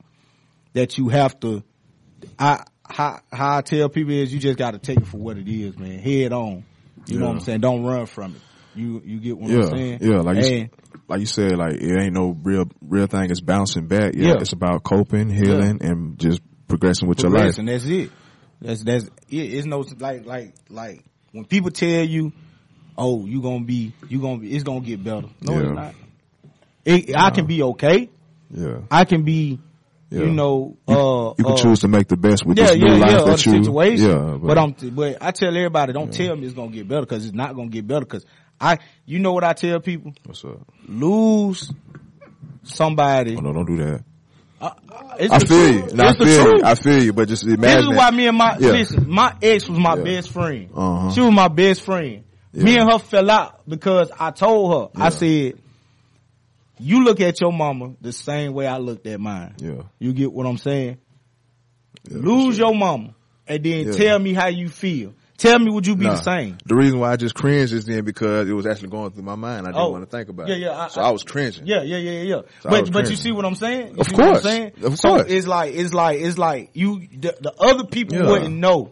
[0.74, 1.64] that you have to,
[2.40, 5.48] I, how, how I tell people is you just gotta take it for what it
[5.48, 6.00] is, man.
[6.00, 6.64] Head on.
[7.08, 7.62] You know what I'm saying?
[7.62, 8.42] Don't run from it.
[8.74, 9.98] You, you get what yeah, I'm saying?
[10.02, 10.22] yeah.
[10.22, 13.30] Like you, And- s- like you said, like it ain't no real real thing.
[13.30, 14.14] It's bouncing back.
[14.16, 14.34] Yeah, Yeah.
[14.40, 17.58] it's about coping, healing, and just progressing with your life.
[17.58, 18.12] and that's it.
[18.62, 19.12] That's that's it.
[19.30, 22.32] It's no like like like when people tell you,
[22.98, 25.60] "Oh, you gonna be, you gonna be, it's gonna get better." No, Yeah.
[25.64, 25.96] it's not.
[26.86, 28.10] It, I can be okay.
[28.50, 28.80] Yeah.
[28.90, 29.60] I can be,
[30.12, 30.24] Yeah.
[30.24, 32.88] you know, uh, You can uh, choose to make the best with yeah, this new
[32.88, 33.64] yeah, life yeah, that you.
[33.64, 34.10] situation.
[34.10, 37.26] Yeah, but, I'm, but I tell everybody, don't tell me it's gonna get better because
[37.26, 38.02] it's not gonna get better.
[38.02, 38.26] Because
[38.60, 40.68] I, you know what I tell people, what's up?
[40.86, 41.72] lose
[42.64, 43.38] somebody.
[43.38, 44.04] Oh no, don't do that.
[45.18, 45.88] It's I feel you.
[45.94, 46.64] No, I feel you.
[46.64, 47.14] I feel you.
[47.14, 47.62] But just imagine.
[47.62, 48.72] This is why me and my Yeah.
[48.72, 49.10] listen.
[49.10, 50.04] My ex was my Yeah.
[50.04, 50.70] best friend.
[50.76, 51.12] Uh-huh.
[51.12, 52.24] She was my best friend.
[52.54, 55.00] Me and her fell out because I told her.
[55.00, 55.06] Yeah.
[55.06, 55.61] I said,
[56.82, 59.56] "You look at your mama the same way I looked at mine.
[59.58, 59.84] Yeah.
[60.00, 60.98] You get what I'm saying?
[62.10, 62.68] Yeah, Lose sure.
[62.68, 63.14] your mama
[63.48, 63.92] and then Yeah.
[63.94, 65.14] tell me how you feel.
[65.38, 66.16] Tell me would you be Nah.
[66.16, 66.58] the same?
[66.66, 69.34] The reason why I just cringed is then because it was actually going through my
[69.36, 69.66] mind.
[69.66, 69.90] I didn't Oh.
[69.90, 70.60] want to think about Yeah, it.
[70.60, 71.66] yeah, I- so I, was cringing.
[71.66, 72.42] Yeah, yeah, yeah, yeah.
[72.62, 73.96] So I but but you see what I'm saying?
[73.96, 74.72] You Of what I'm saying?
[74.84, 75.26] Of so course.
[75.32, 78.30] it's like it's like it's like you the, the other people Yeah.
[78.30, 78.92] wouldn't know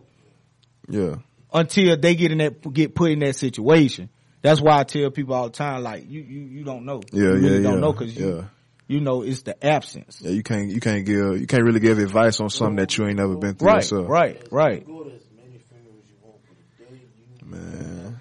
[0.90, 1.18] Yeah.
[1.54, 4.10] until they get in that get put in that situation.
[4.42, 7.02] That's why I tell people all the time, like you you, you don't know.
[7.12, 7.80] Yeah, you really yeah, don't yeah.
[7.80, 8.44] know because you Yeah.
[8.88, 10.22] you know it's the absence.
[10.22, 13.06] Yeah, you can't you can't give you can't really give advice on something that you
[13.06, 14.08] ain't never been through Right, yourself.
[14.08, 14.86] right, right.
[14.86, 17.02] Go to as many funerals you want, but the day
[17.42, 18.18] you Man.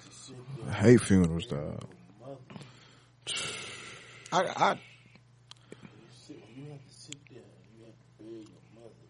[0.67, 1.85] I hate funerals, dog.
[1.87, 1.89] with
[4.31, 4.77] your mother, I, I
[6.29, 9.07] you you have to sit there and you have to bury your mother.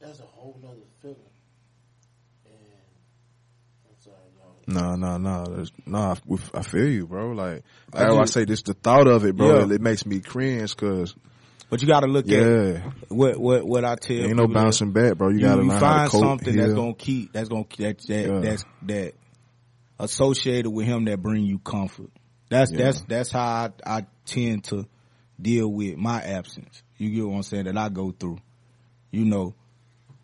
[0.00, 1.16] That's a whole nother feeling.
[2.46, 2.54] And
[3.88, 4.54] I'm sorry, y'all.
[4.70, 6.14] No, no, no, no.
[6.54, 7.32] I, feel you, bro.
[7.32, 8.62] Like I why I say this.
[8.62, 9.74] The thought of it, bro, Yeah.
[9.74, 10.76] it, makes me cringe.
[10.76, 11.14] Cause
[11.68, 14.16] but you got to look at yeah, what what what I tell.
[14.16, 14.26] You.
[14.26, 15.28] Ain't no bouncing back, bro.
[15.28, 16.24] You, you, gotta you how find to cope.
[16.24, 19.14] something that's gonna keep that's gonna that that that's that
[19.98, 22.10] associated with him that bring you comfort.
[22.48, 24.86] That's that's that's how I, I tend to
[25.40, 26.82] deal with my absence.
[26.96, 27.64] You get what I'm saying?
[27.64, 28.38] That I go through.
[29.10, 29.54] You know,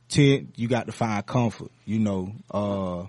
[0.09, 1.71] ten you got to find comfort.
[1.85, 3.07] You know, uh,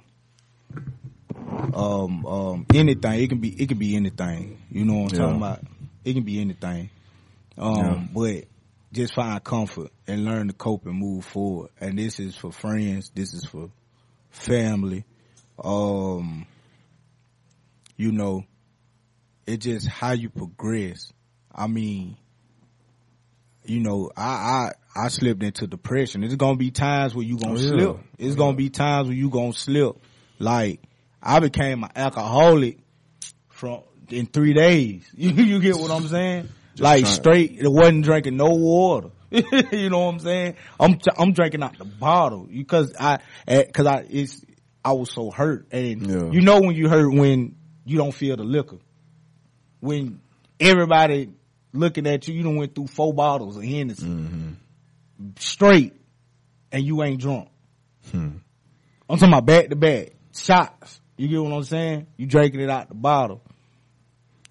[1.73, 3.19] um, um, anything.
[3.21, 4.62] It can be it can be anything.
[4.69, 5.26] You know what I'm Yeah.
[5.26, 5.60] talking about?
[6.06, 6.89] It can be anything.
[7.58, 8.08] Um, Yeah.
[8.13, 8.43] but
[8.93, 11.69] just find comfort and learn to cope and move forward.
[11.80, 13.12] And this is for friends.
[13.13, 13.69] This is for
[14.30, 15.04] family.
[15.63, 16.45] Um,
[17.97, 18.43] you know,
[19.45, 21.12] it's just how you progress.
[21.54, 22.17] I mean,
[23.65, 26.23] you know, I, I, I slipped into depression.
[26.23, 27.69] It's gonna be times where you gonna Oh, yeah.
[27.69, 27.97] slip.
[28.19, 29.97] It's gonna be times where you gonna slip.
[30.39, 30.82] Like,
[31.22, 32.78] I became an alcoholic
[33.50, 35.04] from, in three days.
[35.16, 36.50] You, you get what I'm saying?
[36.80, 39.10] like trying- straight, it wasn't drinking no water.
[39.32, 40.56] you know what I'm saying?
[40.80, 44.42] I'm, I'm drinking out the bottle because I, eh, cause I, it's,
[44.86, 46.32] I was so hurt and Yeah.
[46.32, 48.78] you know when you hurt when you don't feel the liquor.
[49.82, 50.22] When
[50.60, 51.30] everybody
[51.74, 54.52] looking at you, you don't went through four bottles of Hennessy Mm-hmm.
[55.40, 55.94] straight
[56.72, 57.50] and you ain't drunk.
[58.12, 58.30] Hmm.
[59.10, 61.02] I'm talking about back to back shots.
[61.18, 62.08] You get what I'm saying?
[62.16, 63.42] You drinking it out the bottle.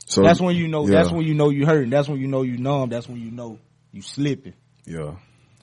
[0.06, 0.86] So that's when you know.
[0.86, 1.90] yeah, That's when you know you hurting.
[1.90, 2.90] That's when you know you numb.
[2.90, 3.58] That's when you know
[3.92, 4.54] you slipping.
[4.84, 5.16] yeah,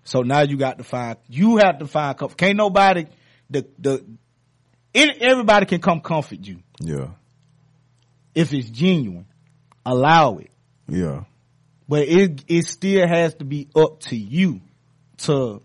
[0.03, 1.17] So now you got to find.
[1.29, 2.37] You have to find comfort.
[2.37, 3.05] Can't nobody.
[3.49, 4.05] The the.
[4.93, 7.07] It, everybody can come comfort you yeah,
[8.35, 9.25] if it's genuine.
[9.85, 10.51] Allow it.
[10.87, 11.23] yeah,
[11.89, 14.61] but it it still has to be up to you
[15.17, 15.61] to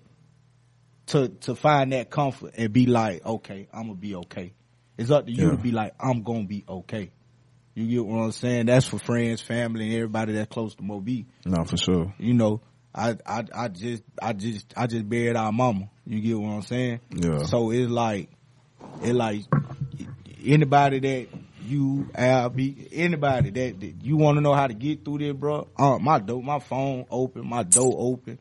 [1.08, 4.52] to to find that comfort and be like, okay, I'm gonna be okay.
[4.98, 5.50] It's up to you Yeah.
[5.52, 7.12] to be like, I'm gonna be okay.
[7.74, 8.66] You get what I'm saying?
[8.66, 11.26] That's for friends, family, and everybody that's close to Mo B.
[11.46, 12.12] no, for sure.
[12.18, 12.60] You know,
[12.94, 15.88] I I I just I just I just buried our mama.
[16.04, 17.00] You get what I'm saying?
[17.10, 18.30] Yeah, So it's like,
[19.00, 19.44] it like
[20.44, 21.28] anybody that
[21.60, 22.08] you,
[22.54, 25.68] be anybody that, that you want to know how to get through this, bro.
[25.76, 28.38] Uh, my door, my phone open, my door open.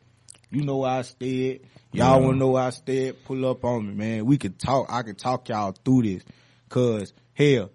[0.50, 1.60] You know where I stayed.
[1.92, 2.24] Y'all Yeah.
[2.26, 3.24] want to know where I stayed?
[3.24, 4.26] Pull up on me, man.
[4.26, 4.86] We could talk.
[4.90, 6.22] I can talk y'all through this,
[6.68, 7.70] cause hell,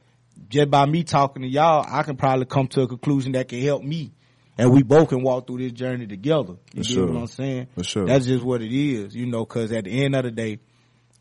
[0.50, 3.62] just by me talking to y'all, I can probably come to a conclusion that can
[3.62, 4.12] help me.
[4.58, 6.54] And we both can walk through this journey together.
[6.74, 7.08] You For sure.
[7.08, 7.68] what I'm saying?
[7.74, 8.06] for sure.
[8.06, 10.60] That's just what it is, you know, cause at the end of the day,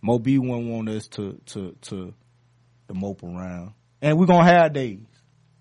[0.02, 2.12] Mo B won't want us to, to, to,
[2.88, 3.72] to mope around.
[4.02, 4.98] And we're gonna have days.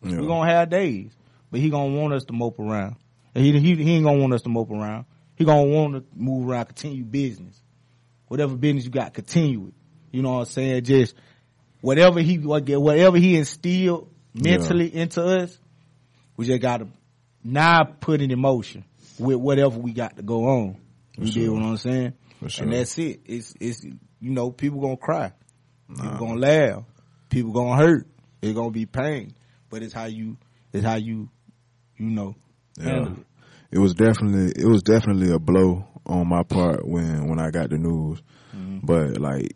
[0.03, 0.19] yeah.
[0.19, 1.11] We're gonna have days.
[1.49, 2.95] But he gonna want us to mope around.
[3.35, 5.05] And he, he, he ain't gonna want us to mope around.
[5.35, 7.61] He gonna want to move around, continue business.
[8.27, 9.73] Whatever business you got, continue it.
[10.11, 10.83] You know what I'm saying?
[10.83, 11.15] Just,
[11.81, 15.57] whatever he, whatever he instilled mentally into us,
[16.37, 16.87] we just gotta
[17.43, 18.85] now put it in motion
[19.19, 20.77] with whatever we got to go on.
[21.17, 21.43] You sure.
[21.43, 22.13] get what I'm saying?
[22.47, 22.63] sure.
[22.63, 23.21] And that's it.
[23.25, 25.33] It's it's you know people gonna cry,
[25.89, 26.83] people gonna laugh,
[27.29, 28.07] people gonna hurt.
[28.41, 29.35] It's gonna be pain,
[29.69, 30.37] but it's how you
[30.73, 31.29] it's how you
[31.97, 32.35] you know
[32.79, 33.03] yeah.
[33.03, 33.09] it.
[33.71, 37.69] it was definitely it was definitely a blow on my part when when I got
[37.69, 38.21] the news.
[38.55, 38.79] Mm-hmm.
[38.85, 39.51] But like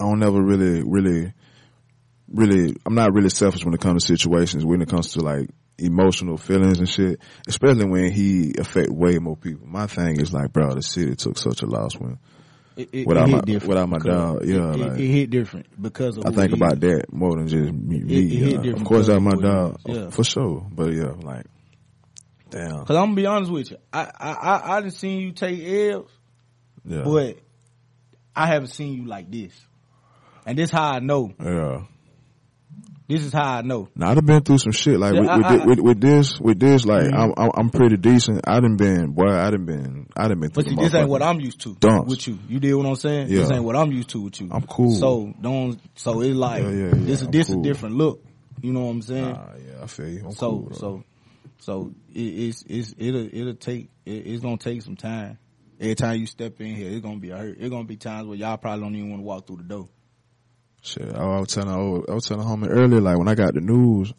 [0.00, 1.32] I don't never really really
[2.28, 5.48] really I'm not really selfish when it comes to situations when it comes to like
[5.78, 9.66] emotional feelings and shit, especially when he affect way more people.
[9.66, 12.18] My thing is like, bro, the city took such a loss when
[12.76, 15.30] It, it, Without it hit my- different without my dog, yeah, it, like- it hit
[15.30, 16.80] different because of I think about is.
[16.80, 18.00] that more than just me.
[18.00, 20.10] me It- it hit different of course, I'm my dog, yeah.
[20.10, 20.66] for sure.
[20.70, 21.46] But yeah, like,
[22.50, 25.32] damn, Cause I'm gonna be honest with you, I I I, I done seen you
[25.32, 26.10] take L's,
[26.84, 27.38] yeah, but
[28.36, 29.52] I haven't seen you like this,
[30.46, 31.32] and this how I know.
[31.42, 31.82] yeah.
[33.08, 33.88] This is how I know.
[33.94, 36.86] Now I'd have been through some shit like with, with, with, with this, with this,
[36.86, 37.14] like Mhm.
[37.14, 38.40] I'm, I'm I'm pretty decent.
[38.46, 40.50] I done been, boy, I done been, I done been.
[40.54, 42.06] But see, this ain't what I'm used to Dunks.
[42.06, 42.38] with you.
[42.48, 43.28] You did what I'm saying?
[43.28, 43.56] This Yeah.
[43.56, 44.48] ain't what I'm used to with you.
[44.50, 44.94] I'm cool.
[44.94, 45.78] So don't.
[45.96, 47.60] So it's like Yeah, yeah, yeah, this is this cool.
[47.60, 48.24] a different look.
[48.62, 49.32] You know what I'm saying?
[49.32, 50.22] Nah, yeah, I feel you.
[50.24, 51.04] I'm so cool, so
[51.58, 55.38] so it, it's it's it'll it'll take it, it's gonna take some time.
[55.80, 57.56] Every time you step in here, it's gonna be a hurt.
[57.58, 59.88] It's gonna be times where y'all probably don't even want to walk through the door.
[60.82, 64.12] Shit, I was telling I was telling homie earlier, like when I got the news,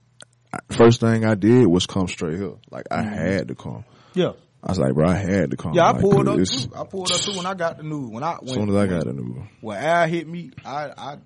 [0.51, 2.55] I, first thing I did was come straight here.
[2.71, 3.13] Like I mm-hmm.
[3.13, 3.83] had to come.
[4.13, 4.31] Yeah,
[4.63, 5.73] I was like, bro, I had to come.
[5.73, 5.87] yeah.
[5.87, 6.71] I Like, pulled up too.
[6.73, 8.09] I pulled up too when I got the news.
[8.09, 10.91] When I when, As soon as I got the news, when Al hit me, I
[10.97, 11.17] I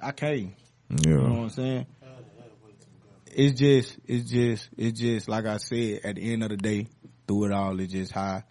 [0.00, 0.56] I came.
[0.90, 0.96] Yeah.
[1.06, 1.86] You know what I'm saying?
[3.32, 6.00] It's just, it's just, it's just like I said.
[6.02, 6.88] At the end of the day,
[7.28, 8.42] through it all, it's just how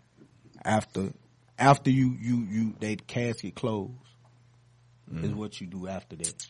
[0.63, 1.12] after,
[1.58, 3.91] after you, you, you, that casket closed,
[5.12, 5.38] is mm-hmm.
[5.38, 6.48] what you do after that.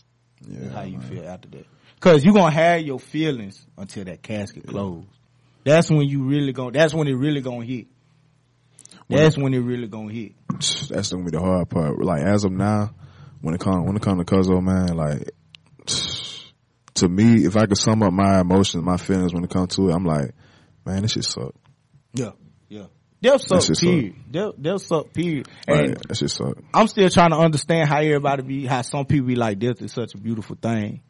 [0.48, 0.60] yeah.
[0.60, 1.66] Is how you feel after that.
[2.00, 5.08] Cause you're gonna have your feelings until that casket closed.
[5.64, 6.72] That's when you really gonna.
[6.72, 7.88] That's when it really gonna hit.
[9.10, 10.34] That's when it really gonna hit.
[10.90, 12.00] That's gonna be the hard part.
[12.00, 12.92] Like as of now,
[13.42, 15.32] when it come when it come to Cuzzo, man, like
[16.96, 19.90] to me, if I could sum up my emotions, my feelings when it comes to
[19.90, 20.34] it, I'm like,
[20.86, 21.54] man, this shit suck.
[22.14, 22.32] Yeah,
[22.68, 22.86] yeah.
[23.22, 23.64] They'll suck.
[23.78, 24.16] Period.
[24.32, 25.14] They'll they'll suck.
[25.14, 25.48] Period.
[25.68, 26.58] And Like, that shit suck.
[26.74, 29.92] I'm still trying to understand how everybody be, how some people be like, death is
[29.92, 31.02] such a beautiful thing.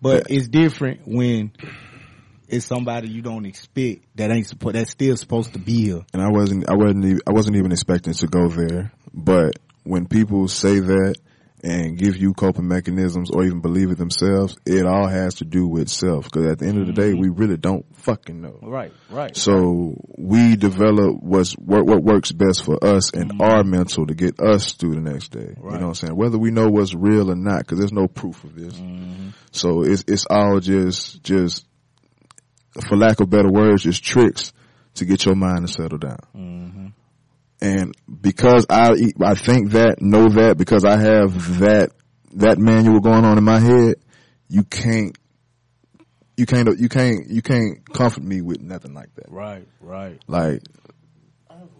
[0.00, 0.36] But Yeah.
[0.38, 1.50] it's different when
[2.48, 6.02] it's somebody you don't expect that ain't supposed, that's still supposed to be here.
[6.12, 8.92] and I wasn't I wasn't even, I wasn't even expecting to go there.
[9.12, 11.16] But when people say that
[11.62, 15.66] and give you coping mechanisms or even believe it themselves, it all has to do
[15.66, 16.24] with self.
[16.24, 18.58] Because at the end of the day, we really don't fucking know.
[18.62, 19.36] Right, right.
[19.36, 24.40] So we develop what's what, what works best for us and our mental to get
[24.40, 25.40] us through the next day.
[25.40, 25.64] You Mm-hmm.
[25.64, 26.16] Know what I'm saying?
[26.16, 28.74] Whether we know what's real or not, because there's no proof of this.
[28.74, 29.30] Mm-hmm.
[29.50, 31.66] So it's it's all just just
[32.88, 34.52] for lack of better words, just tricks
[34.94, 36.18] to get your mind to settle down.
[36.34, 36.86] Mm-hmm.
[37.60, 38.90] And because I
[39.20, 41.90] I think that know that because I have that
[42.34, 43.96] that manual going on in my head,
[44.48, 45.16] you can't
[46.36, 49.30] you can't you can't you can't comfort me with nothing like that.
[49.30, 50.22] Right, right.
[50.28, 50.62] Like,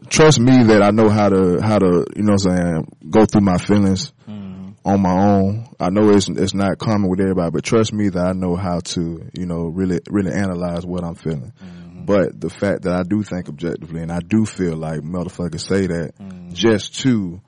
[0.09, 3.25] trust me that I know how to, how to, you know what I'm saying, go
[3.25, 4.71] through my feelings Mm-hmm.
[4.85, 5.69] on my own.
[5.81, 8.81] I know it's, it's not common with everybody, but trust me that I know how
[8.81, 11.53] to, you know, really, really analyze what I'm feeling.
[11.65, 11.88] Mm-hmm.
[12.09, 15.87] But the fact that I do think objectively and I do feel like motherfuckers say
[15.87, 16.55] that Mm-hmm.
[16.55, 17.41] just to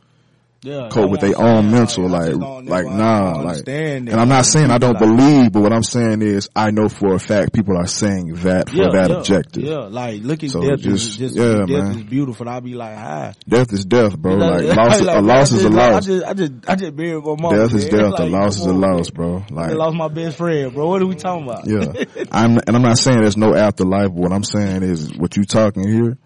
[0.62, 4.70] Yeah, cope with their own mental, I like, like, nah, like, and I'm not saying
[4.70, 7.78] I don't like- believe, but what I'm saying is I know for a fact people
[7.78, 9.62] are saying that for Yeah, that yeah, objective.
[9.62, 10.80] Yeah, like look at So death.
[10.80, 11.90] just- is just yeah, death man.
[11.96, 12.46] is beautiful.
[12.46, 13.32] I'll be like, hi.
[13.48, 14.34] Death is death, bro.
[14.34, 15.94] Like, Like, loss, like, a loss I is a just- loss.
[15.94, 17.54] I just, I just, I just buried my mom.
[17.54, 18.02] Death is man.
[18.10, 18.20] death.
[18.20, 19.42] A loss is a loss, bro.
[19.50, 20.88] I Like, lost my best friend, bro.
[20.88, 21.66] What are we talking about?
[21.66, 22.04] yeah.
[22.32, 25.44] I'm, and I'm not saying there's no afterlife, but what I'm saying is what you
[25.44, 26.18] talking here,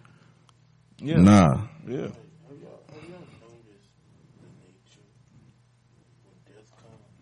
[0.98, 1.68] yeah, nah.
[1.86, 1.96] yeah.
[1.96, 2.08] Have
[2.58, 3.92] y'all, have y'all noticed
[4.40, 5.04] the nature
[6.24, 7.12] when death comes?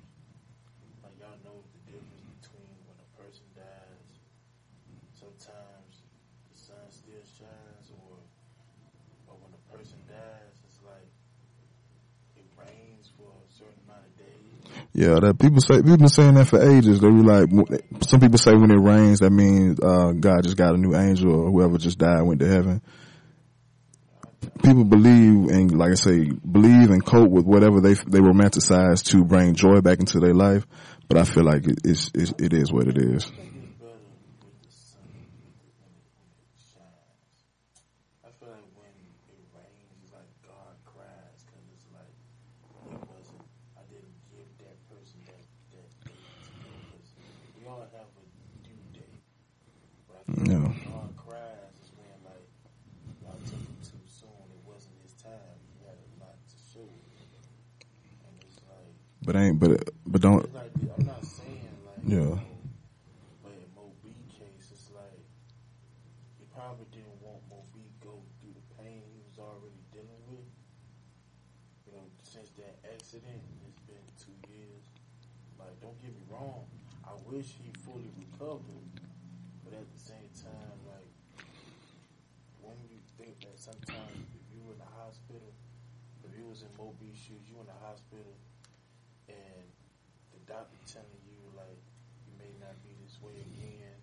[1.02, 4.12] Like y'all know the difference between when a person dies.
[5.18, 6.06] Sometimes
[6.52, 8.22] the sun still shines, or
[9.26, 11.10] or when a person dies, it's like
[12.38, 14.81] it rains for a certain amount of days.
[14.94, 17.00] Yeah, that people say people been saying that for ages.
[17.00, 17.48] They were like,
[18.06, 21.32] some people say when it rains, that means uh, God just got a new angel,
[21.32, 22.82] or whoever just died went to heaven.
[24.62, 29.24] People believe and, like I say, believe and cope with whatever they they romanticize to
[29.24, 30.66] bring joy back into their life.
[31.08, 33.24] But I feel like it, it's, it's it is what it is.
[33.24, 33.96] I think it's better
[34.44, 35.24] with the sun when
[36.36, 37.40] it shines.
[38.24, 42.12] I feel like when it rains, it's like God cries because it's like
[42.92, 43.42] it wasn't.
[43.78, 45.42] I didn't give that person that
[45.74, 46.70] that date to go.
[46.92, 47.08] 'Cause
[47.58, 48.24] we all have a
[48.62, 49.22] due date.
[50.06, 50.11] But I feel Yeah.
[50.11, 50.11] like when God cries is when like y'all took it too soon.
[50.11, 50.11] It wasn't his time.
[50.11, 50.11] He had a lot to show.
[50.11, 50.48] And it's like
[59.24, 62.34] But ain't but but don't it's like I'm not saying like Yeah.
[63.42, 65.22] But in Mo B case, it's like
[66.42, 70.46] it probably didn't want Mo B go through the pain he was already dealing with.
[71.86, 74.82] You know, since that accident, it's been two years.
[75.58, 76.66] Like, don't get me wrong,
[77.06, 78.90] I wish he fully recovered,
[79.62, 81.10] but at the same time, like,
[82.62, 85.54] when you think that sometimes if you in the hospital,
[86.26, 88.34] if you was in Mo B's shoes, you in the hospital,
[89.30, 89.66] and
[90.34, 91.78] the doctor telling you like
[92.26, 93.94] you may not be this way again,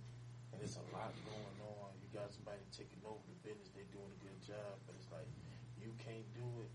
[0.56, 1.92] and it's a lot going on.
[2.00, 5.28] You got somebody taking over the business, they doing a good job, but it's like
[5.76, 6.72] you can't do it,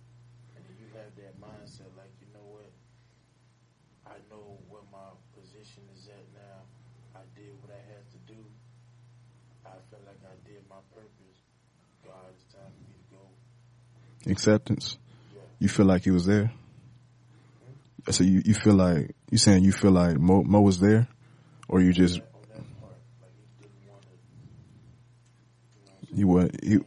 [0.52, 2.68] and you have that mindset like you know what,
[4.04, 6.68] I know where my position is at now.
[7.16, 8.44] I did what I had to do.
[9.64, 11.33] I feel like I did my purpose.
[14.26, 14.96] Acceptance.
[15.34, 15.40] Yeah.
[15.58, 16.52] You feel like he was there.
[18.10, 21.08] So you, you feel like you saying you feel like Mo, Mo was there,
[21.68, 22.20] or you just
[26.12, 26.84] you were you.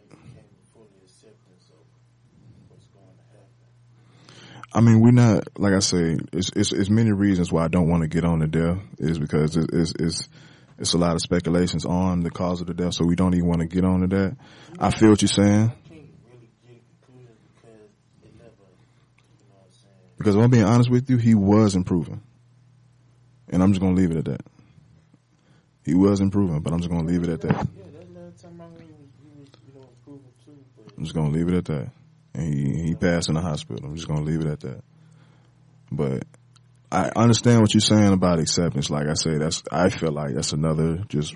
[4.74, 6.18] I mean, we're not like I say.
[6.34, 9.18] It's it's, it's many reasons why I don't want to get on the death is
[9.18, 10.30] because it's, it's it's
[10.80, 13.48] it's a lot of speculations on the cause of the death, so we don't even
[13.48, 14.38] want to get on to that.
[14.80, 15.72] I feel what you're saying
[20.18, 22.22] because if I'm being honest with you, he was improving,
[23.50, 24.42] and I'm just gonna leave it at that.
[25.86, 27.68] He was improving, but I'm just gonna leave it at that.
[30.98, 31.92] I'm just gonna leave it at that.
[32.34, 33.86] And he, he passed in the hospital.
[33.86, 34.84] I'm just gonna leave it at that.
[35.92, 36.24] But
[36.92, 38.90] I understand what you're saying about acceptance.
[38.90, 41.36] Like I say, that's I feel like that's another just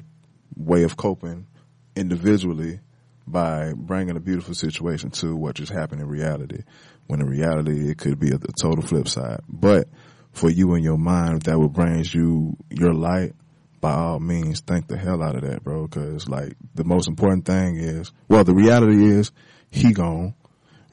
[0.55, 1.47] way of coping
[1.95, 2.79] individually
[3.27, 6.63] by bringing a beautiful situation to what just happened in reality.
[7.07, 9.41] When in reality, it could be a, a total flip side.
[9.49, 9.87] But
[10.31, 13.33] for you and your mind, if that what brings you your light,
[13.81, 15.87] by all means, thank the hell out of that, bro.
[15.87, 19.31] Because like the most important thing is, well, the reality is
[19.69, 20.35] he gone,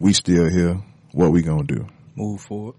[0.00, 0.80] we still here.
[1.12, 1.86] What we gonna do?
[2.16, 2.74] Move forward.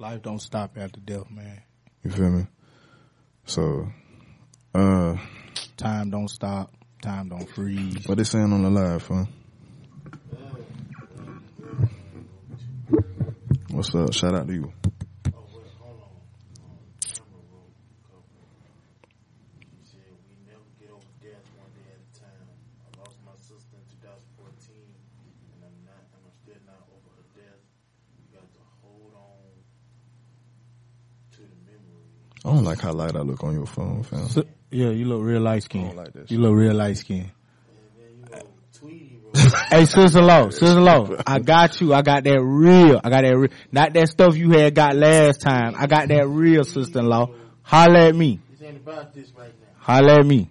[0.00, 1.60] Life don't stop after death, man.
[2.02, 2.46] You feel me?
[3.44, 3.86] So,
[4.74, 5.16] uh,
[5.76, 6.72] Time don't stop.
[7.02, 8.06] Time don't freeze.
[8.08, 9.24] what they saying on the live, huh?
[13.70, 14.12] What's up?
[14.14, 14.72] Shout out to you.
[14.72, 16.12] oh, wait, hold on.
[16.64, 17.68] Um, camera roll
[18.08, 18.24] cover.
[19.60, 22.48] He said, we never get over death one day at a time.
[22.84, 27.28] I lost my sister in 2014, and I'm not, and I'm still not over her
[27.36, 27.60] death.
[28.16, 29.48] You got to hold on
[31.38, 32.10] to the memory.
[32.50, 34.26] I don't like how light I look on your phone, fam.
[34.28, 35.86] So- yeah, you look real light I skin.
[35.86, 37.30] don't like that You look real light skin.
[37.30, 37.30] And
[37.96, 38.40] then,
[39.32, 41.94] you know, Hey, Sister Low, Sister Low, I got you.
[41.94, 43.00] I got that real.
[43.04, 43.50] I got that real.
[43.70, 45.74] Not that stuff you had got last time.
[45.78, 47.34] I got that real, Sister Low.
[47.62, 48.40] Holla at me.
[48.50, 49.68] this ain't about this right now.
[49.78, 50.48] Holla at me.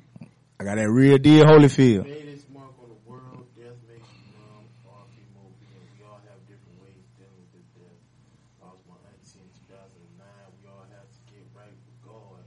[0.60, 2.04] I got that real deal Holyfield.
[2.04, 5.20] Greatest mark on the world, death makes you numb, R.P.
[5.36, 8.00] Mo B, and we all have different ways dealing with death.
[8.64, 10.28] Lost my auntie in 2009.
[10.64, 12.43] We all have to get right with God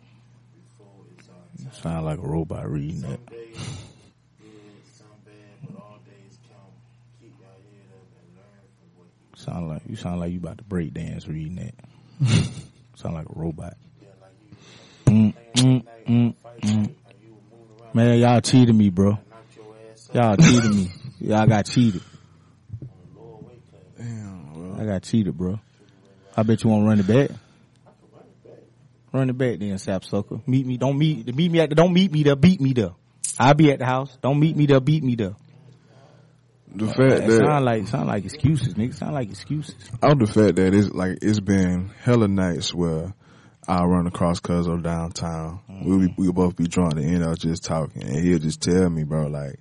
[0.57, 1.72] before it's our time.
[1.83, 3.27] Sound like a robot reading Some that.
[3.27, 3.57] days
[4.39, 4.51] good,
[4.97, 5.35] some bad,
[5.69, 6.71] but all days count.
[7.21, 10.39] Keep your head up and learn from what you Sound like you sound like you
[10.39, 11.75] about to break dance reading that.
[12.95, 13.75] sound like a robot.
[14.01, 14.31] yeah, like
[15.07, 15.13] you.
[15.13, 16.87] Mm, mm, mm, fight night, and
[17.21, 19.09] you were moving around Man, y'all cheated me, bro.
[19.11, 20.91] and knocked your ass up Y'all cheated me.
[21.21, 22.03] Y'all got cheated.
[22.83, 23.83] on the lower weight class.
[23.99, 25.59] Damn, I got cheated, bro.
[26.37, 27.37] I bet you want to run it back.
[27.37, 28.59] I could run it back.
[29.13, 30.41] Run it back then, sapsucker.
[30.47, 30.77] Meet me.
[30.79, 31.35] Don't meet.
[31.35, 31.69] Meet me at.
[31.69, 32.37] The, don't meet me there.
[32.37, 32.93] Beat me there.
[33.39, 34.17] I'll be at the house.
[34.23, 34.81] Don't meet me there.
[34.81, 35.35] Beat me there.
[36.75, 38.95] the fact It that sound like sound like excuses, nigga.
[38.95, 39.75] Sound like excuses.
[40.03, 43.15] out the fact that it's like it's been hella nights where
[43.69, 45.61] I'll run across Cuzzo downtown.
[45.85, 48.89] We we we'll both be drunk and end up just talking, and he'll just tell
[48.89, 49.61] me, bro, like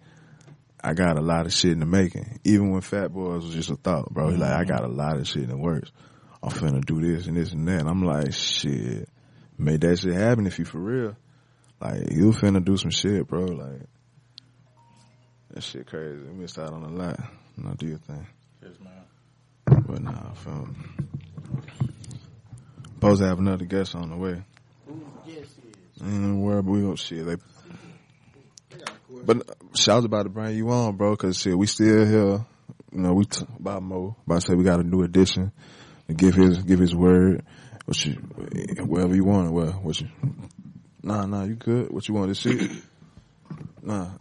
[0.84, 2.40] I got a lot of shit in the making.
[2.44, 4.30] Even when Fat Boys was just a thought, bro.
[4.30, 5.92] He's like, I got a lot of shit in the works.
[6.42, 7.82] I'm finna do this and this and that.
[7.82, 9.08] And I'm like, shit,
[9.62, 11.16] make that shit happen if you for real.
[11.80, 13.46] Like you finna do some shit, bro.
[13.46, 13.82] Like
[15.52, 16.22] that shit crazy.
[16.24, 17.20] You missed out on a lot.
[17.58, 18.28] Now do your thing.
[18.62, 19.84] Yes, man.
[19.88, 20.76] But nah, fam.
[22.94, 24.44] Supposed to have another guest on the way.
[25.26, 25.58] Guest
[25.98, 26.02] is?
[26.04, 27.26] Ain't no but we gonna shit.
[27.26, 27.36] They,
[29.24, 29.50] but
[29.88, 32.46] I about to bring you on, bro, cause shit, we still here.
[32.92, 34.16] You know, we t- about Mo.
[34.26, 35.52] About to say we got a new addition
[36.14, 37.44] give his give his word.
[37.86, 38.14] What you,
[38.86, 39.52] whatever you want.
[39.52, 40.08] Well, what you?
[41.04, 41.92] Nah, nah, you good.
[41.92, 42.82] What you want to see?
[43.84, 44.12] Nah,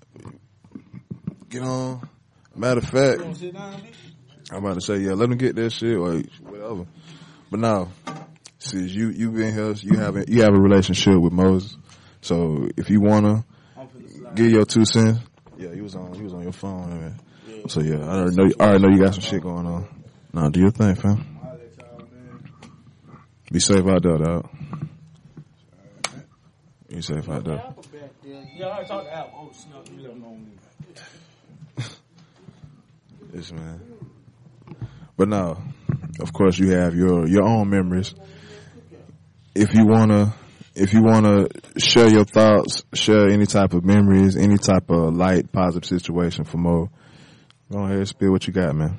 [1.50, 2.08] get on.
[2.56, 3.20] Matter of fact,
[4.50, 6.86] I'm about to say, yeah, let him get that shit or whatever.
[7.50, 7.88] But now,
[8.58, 11.76] since you you been here, you have a, you have a relationship with Moses.
[12.22, 13.44] So if you wanna,
[14.34, 15.20] give your two cents.
[15.58, 16.14] Yeah, he was on.
[16.14, 17.20] He was on your phone, man.
[17.68, 18.50] So yeah, I already know.
[18.58, 19.88] I already know you got some shit going on.
[20.32, 21.39] Nah, do your thing, fam.
[23.50, 24.48] Be safe out there, dog.
[26.88, 27.74] Be safe out there.
[28.56, 29.30] Yeah, I talked to Al.
[29.34, 30.52] Oh, snap, you him know me.
[33.34, 33.80] Yes, man.
[35.16, 35.62] But now,
[36.20, 38.14] of course you have your your own memories.
[39.54, 40.34] If you wanna,
[40.74, 41.46] if you wanna
[41.76, 46.58] share your thoughts, share any type of memories, any type of light, positive situation for
[46.58, 46.90] Mo,
[47.70, 48.98] go ahead and spill what you got, man.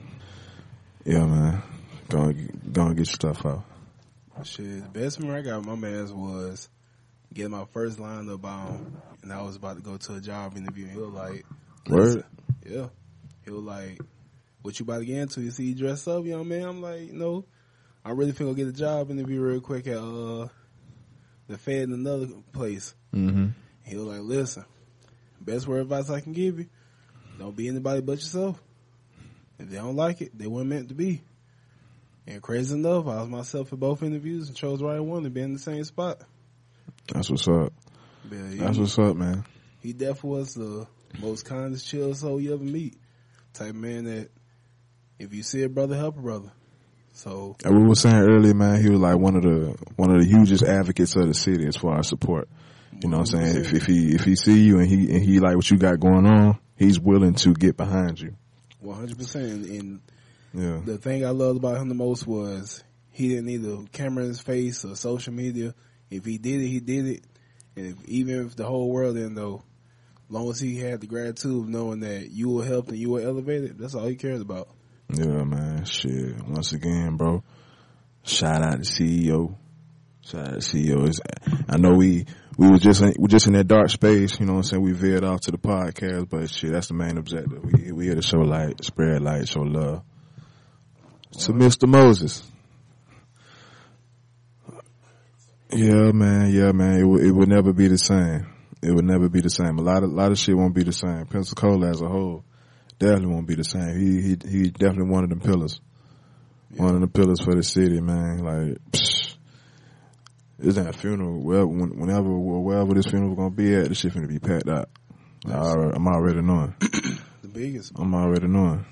[1.05, 1.63] Yeah, man.
[2.09, 2.31] Go
[2.71, 3.63] go and get your stuff out.
[4.43, 6.69] Shit, the best memory I got my man's was
[7.33, 10.57] getting my first line up on, and I was about to go to a job
[10.57, 11.45] interview, and he was like,
[11.87, 12.23] Word.
[12.65, 12.87] yeah.
[13.43, 13.99] He was like,
[14.61, 15.41] what you about to get into?
[15.41, 16.63] You see you dressed up, young man?
[16.63, 17.45] I'm like, no.
[18.05, 20.47] I really finna go get a job interview real quick at, uh,
[21.47, 22.93] the Fed in another place.
[23.13, 23.47] Mm-hmm.
[23.83, 24.65] He was like, listen,
[25.39, 26.67] best word advice I can give you,
[27.37, 28.61] don't be anybody but yourself.
[29.59, 31.21] If they don't like it, they weren't meant to be.
[32.27, 35.29] And crazy enough, I was myself at both interviews and chose the right one to
[35.29, 36.19] be in the same spot.
[37.13, 37.73] That's what's up.
[38.29, 39.43] But he, That's what's up, man.
[39.81, 40.87] he definitely was the
[41.19, 42.97] most kindest, chill soul you ever meet.
[43.53, 44.29] Type man that
[45.19, 46.51] if you see a brother, help a brother.
[47.13, 50.21] So And we were saying earlier, man, he was like one of the one of
[50.21, 52.47] the hugest advocates of the city as far as support.
[53.03, 53.65] You know what I'm saying?
[53.65, 55.99] If, if he if he see you and he and he like what you got
[55.99, 58.35] going on, he's willing to get behind you.
[58.79, 59.65] one hundred percent.
[59.65, 60.01] And
[60.53, 60.81] Yeah.
[60.83, 64.29] the thing I loved about him the most was he didn't need a camera in
[64.29, 65.73] his face or social media.
[66.09, 67.23] If he did it, he did it.
[67.75, 69.63] And if, even if the whole world didn't know,
[70.29, 73.21] long as he had the gratitude of knowing that you were helped and you were
[73.21, 74.69] elevated, that's all he cared about.
[75.13, 75.85] Yeah, man.
[75.85, 76.41] Shit.
[76.47, 77.43] Once again, bro.
[78.23, 79.55] Shout out to CEO.
[80.21, 81.07] Shout out to CEO.
[81.07, 81.19] It's,
[81.67, 82.25] I know we
[82.57, 84.39] we was just in, we just in that dark space.
[84.39, 84.83] You know what I'm saying?
[84.83, 87.63] We veered off to the podcast, but shit, that's the main objective.
[87.63, 90.03] We we here to show light, spread light, show love.
[91.39, 91.87] To Mr.
[91.87, 92.43] Moses.
[95.71, 96.51] Yeah, man.
[96.51, 96.99] Yeah, man.
[96.99, 98.47] It would it would never be the same.
[98.81, 99.77] It would never be the same.
[99.77, 101.25] A lot of lot of shit won't be the same.
[101.27, 102.43] Pensacola as a whole
[102.99, 103.97] definitely won't be the same.
[103.97, 105.79] He he he definitely one of them pillars.
[106.75, 108.39] One of the pillars for the city, man.
[108.39, 109.35] Like, psh,
[110.59, 111.41] it's that funeral.
[111.43, 114.89] Well, when, whenever wherever this funeral gonna be at, this shit finna be packed out.
[115.47, 116.75] I I'm already knowing.
[116.79, 117.93] The biggest.
[117.95, 118.85] I'm already knowing.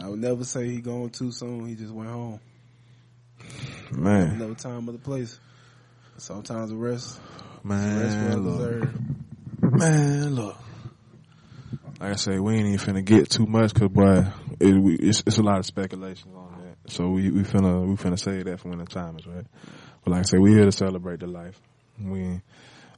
[0.00, 1.66] I would never say he going too soon.
[1.66, 2.40] He just went home.
[3.92, 5.38] Man, Another time, other place.
[6.16, 7.20] Sometimes the rest,
[7.64, 9.00] rest man, well look, deserved.
[9.62, 10.56] man, look.
[12.00, 14.24] Like I say, we ain't even finna get too much, cause boy,
[14.60, 16.92] it, we, it's, it's a lot of speculation on that.
[16.92, 19.44] So we we finna we finna say that for when the time is right.
[20.04, 21.60] But like I say, we here to celebrate the life.
[22.00, 22.40] We,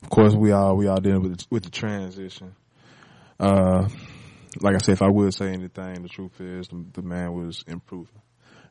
[0.02, 2.54] of course, we all we all dealing with the, with the transition.
[3.38, 3.88] Uh,
[4.60, 7.64] like I said, if I would say anything, the truth is the, the man was
[7.66, 8.20] improving.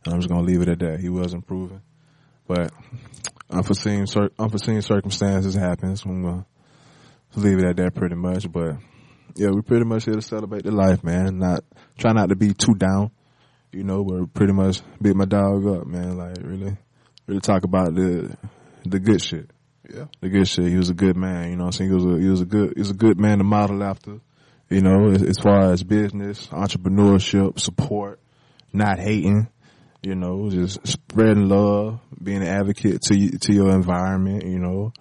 [0.05, 0.99] And I'm just gonna leave it at that.
[0.99, 1.81] He was improving,
[2.47, 2.71] but
[3.49, 6.03] unforeseen cir- unforeseen circumstances happens.
[6.03, 6.45] I'm gonna
[7.35, 8.51] leave it at that pretty much.
[8.51, 8.77] But
[9.35, 11.39] yeah, we're pretty much here to celebrate the life, man.
[11.39, 11.63] Not
[11.97, 13.11] try not to be too down,
[13.71, 14.03] you know.
[14.03, 16.17] But pretty much beat my dog up, man.
[16.17, 16.75] Like really,
[17.27, 18.35] really talk about the
[18.85, 19.49] the good shit.
[19.89, 20.05] Yeah.
[20.21, 20.67] the good shit.
[20.67, 21.49] He was a good man.
[21.49, 22.95] You know, what I'm saying he was a he was a good he was a
[22.95, 24.19] good man to model after.
[24.73, 28.19] You know, as, far as business, entrepreneurship, support,
[28.71, 29.47] not hating.
[30.01, 34.45] You know, just spreading love, being an advocate to to your environment.
[34.45, 34.93] You know,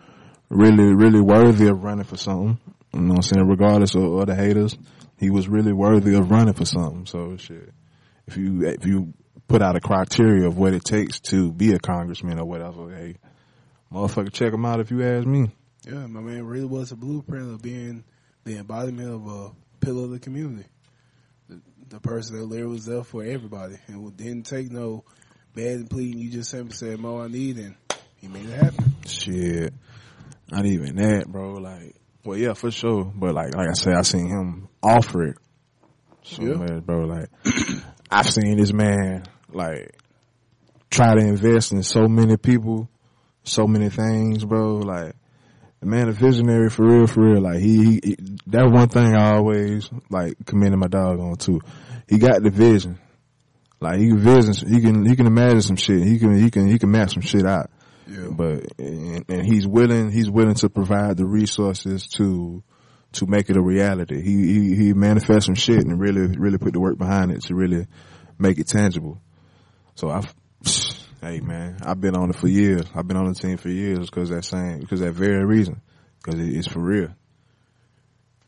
[0.51, 2.59] really really worthy of running for something.
[2.93, 3.49] You know I'm saying?
[3.49, 4.77] Regardless of, of the haters,
[5.17, 7.07] he was really worthy of running for something.
[7.07, 7.73] So shit.
[8.27, 9.15] If you if you
[9.49, 13.17] put out a criteria of what it takes to be a congressman or whatever, hey,
[13.91, 15.51] motherfucker, check him out if you ask me.
[15.87, 18.05] Yeah, my man really was a blueprint of being
[18.45, 19.51] the embodiment of a
[19.83, 20.69] pillar of the community.
[21.49, 21.61] The,
[21.91, 25.05] the person that literally was there for everybody and didn't take no
[25.55, 26.19] bad and pleading.
[26.19, 27.75] You just simply said, Mo, I need, and
[28.17, 28.95] he made it happen.
[29.07, 29.75] Shit,
[30.51, 31.55] not even that, bro.
[31.55, 33.05] Like, well, yeah, for sure.
[33.05, 35.37] But like, like I said, I seen him offer it
[36.23, 36.55] so Yeah.
[36.55, 37.01] much, bro.
[37.01, 37.29] Like,
[38.11, 39.95] I've seen this man like
[40.91, 42.89] try to invest in so many people,
[43.45, 44.77] so many things, bro.
[44.79, 45.15] Like,
[45.83, 47.43] the man a visionary for real, for real.
[47.43, 48.17] Like, he, he
[48.47, 51.61] that one thing I always like commended my dog on too.
[52.09, 52.99] He got the vision.
[53.81, 56.05] Like he can vision, he can he can imagine some shit.
[56.05, 57.69] He can he can he can map some shit out
[58.07, 58.29] Yeah.
[58.31, 62.63] but and, and he's willing he's willing to provide the resources to
[63.15, 64.23] to make it a reality.
[64.23, 67.57] He he he manifests some shit and really really put the work behind it to
[67.57, 67.89] really
[68.39, 69.21] make it tangible.
[69.97, 70.23] So I,
[71.23, 72.85] hey man, I've been on it for years.
[72.95, 75.81] I've been on the team for years because that same because that very reason
[76.23, 77.09] because it, it's for real.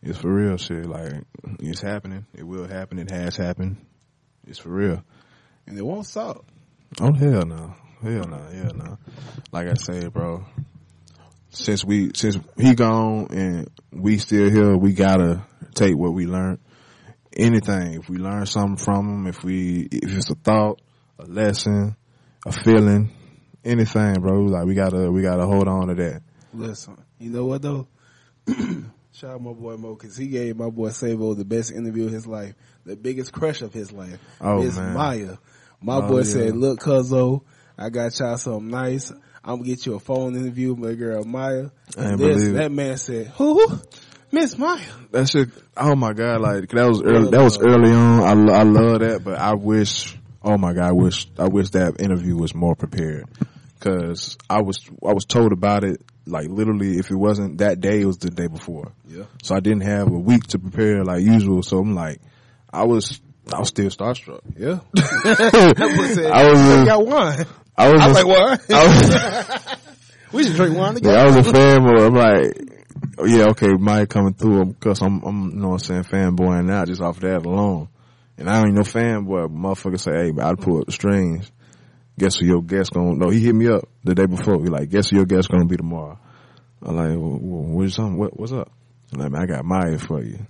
[0.03, 0.85] It's for real shit.
[0.85, 1.12] Like
[1.61, 2.27] it's happening.
[2.35, 2.99] It will happen.
[2.99, 3.77] It has happened.
[4.47, 5.03] It's for real.
[5.66, 6.45] and it won't stop.
[7.01, 8.99] Oh hell no, hell no, hell no.
[9.53, 10.45] Like I said, bro.
[11.51, 16.59] Since we since he gone and we still here, we gotta take what we learned.
[17.37, 20.81] Anything, if we learn something from him, if we if it's a thought,
[21.18, 21.97] a lesson,
[22.45, 23.11] a feeling,
[23.65, 24.41] anything, bro.
[24.43, 26.23] Like we gotta we gotta hold on to that.
[26.53, 27.87] Listen, you know what though?
[29.13, 32.13] Shout out my boy Mo because he gave my boy Savo the best interview of
[32.13, 34.19] his life, the biggest crush of his life.
[34.41, 34.95] Oh, Miss man.
[34.95, 35.37] Maya.
[35.81, 36.25] My Oh, boy yeah.
[36.25, 37.43] said, "Look, Cuzzo,
[37.79, 39.11] I got y'all something nice.
[39.45, 42.97] I'm gonna get you a phone interview with my girl Maya." And this, that man
[42.97, 43.65] said, "Who?
[44.33, 44.81] Miss Maya."
[45.13, 45.49] That shit.
[45.77, 46.41] Oh my god!
[46.41, 47.31] Like that was early.
[47.31, 48.21] That was early on.
[48.49, 50.17] I I love that, but I wish.
[50.45, 50.89] Oh my god!
[50.89, 53.25] I wish I wish that interview was more prepared
[53.79, 58.01] because I was I was told about it like literally if it wasn't that day
[58.03, 58.93] it was the day before.
[59.09, 59.25] Yeah.
[59.43, 61.63] So I didn't have a week to prepare like usual.
[61.63, 62.21] So I'm like,
[62.73, 63.21] I was
[63.53, 64.41] I was still starstruck.
[64.57, 64.81] Yeah.
[64.95, 67.47] That boy said, I was "You a- got wine.
[67.77, 68.71] I was I was a- like, what?
[68.71, 69.77] I was,
[70.33, 71.19] we should drink wine yeah, together.
[71.19, 72.07] I was a fanboy.
[72.07, 72.81] I'm like,
[73.19, 76.67] oh, yeah, okay, Mike coming through because I'm, I'm, you know what I'm saying, fanboying
[76.67, 77.89] now just off that alone.
[78.37, 81.51] And I ain't no fanboy, but motherfucker say, hey, but I'd pull up the strings.
[82.18, 84.61] Guess who your guest gonna, no, he hit me up the day before.
[84.62, 86.18] He like, guess who your guest gonna be tomorrow?
[86.82, 88.11] I'm like, well, well, what's up?
[88.12, 88.70] What, what's up?
[89.12, 90.47] I'm like, man, I got Maya for you.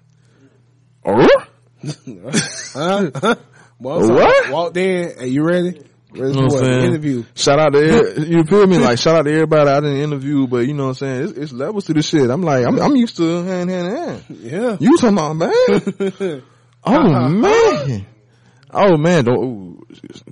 [1.05, 1.27] Oh?
[1.27, 1.45] Huh?
[3.15, 3.35] Huh?
[3.79, 4.47] Well, so What?
[4.47, 5.19] I Walked in.
[5.19, 5.83] Hey, you ready?
[6.13, 6.85] Ready You know for what I'm?
[6.85, 7.25] Interview.
[7.35, 8.79] Shout out to every- you feel me?
[8.79, 11.23] Like shout out to everybody I didn't interview, but you know what I'm saying?
[11.25, 12.31] It's, it's levels to this shit.
[12.31, 14.25] I'm like, I'm, I'm used to hand, hand, hand.
[14.31, 14.77] Yeah.
[14.81, 16.43] You talking about man?
[16.87, 18.07] Oh man!
[18.71, 19.25] Oh man!
[19.25, 19.85] Don't,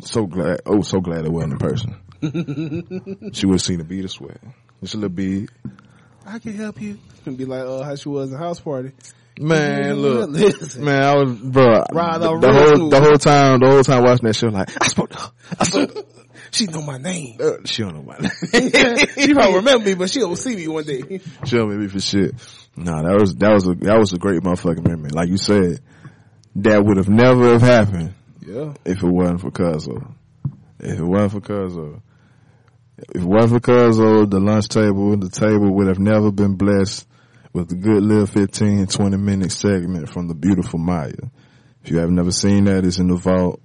[0.04, 0.60] so glad.
[0.66, 1.96] Oh, so glad it wasn't in person.
[3.32, 4.38] she would have seen the bead of sweat.
[4.80, 5.48] Just a little bead.
[6.26, 6.98] I can help you.
[7.26, 8.92] And be like, oh, how she was in house party.
[9.40, 10.84] Man, look, Listen.
[10.84, 11.84] man, I was, bro.
[11.92, 12.90] Ride the, the whole, smooth.
[12.90, 15.30] the whole time, the whole time watching that show, like I spoke to her.
[15.58, 16.06] I spoke to her.
[16.50, 17.38] She know my name.
[17.40, 18.30] Uh, She don't know my name.
[19.16, 21.20] she probably remember me, but she don't see me one day.
[21.46, 22.34] She don't me for shit.
[22.76, 25.08] Nah, that was that was a that was a great motherfucking memory.
[25.12, 25.80] Like you said,
[26.56, 28.74] that would have never have happened Yeah.
[28.84, 30.14] if it wasn't for Cuzzo.
[30.80, 32.00] If it wasn't for Cuzzo.
[33.14, 37.06] If it wasn't for Cuzzo, the lunch table, the table would have never been blessed
[37.52, 41.12] with a good little 15, 20 minute segment from the beautiful Maya.
[41.84, 43.60] If you have never seen that, it's in the vault.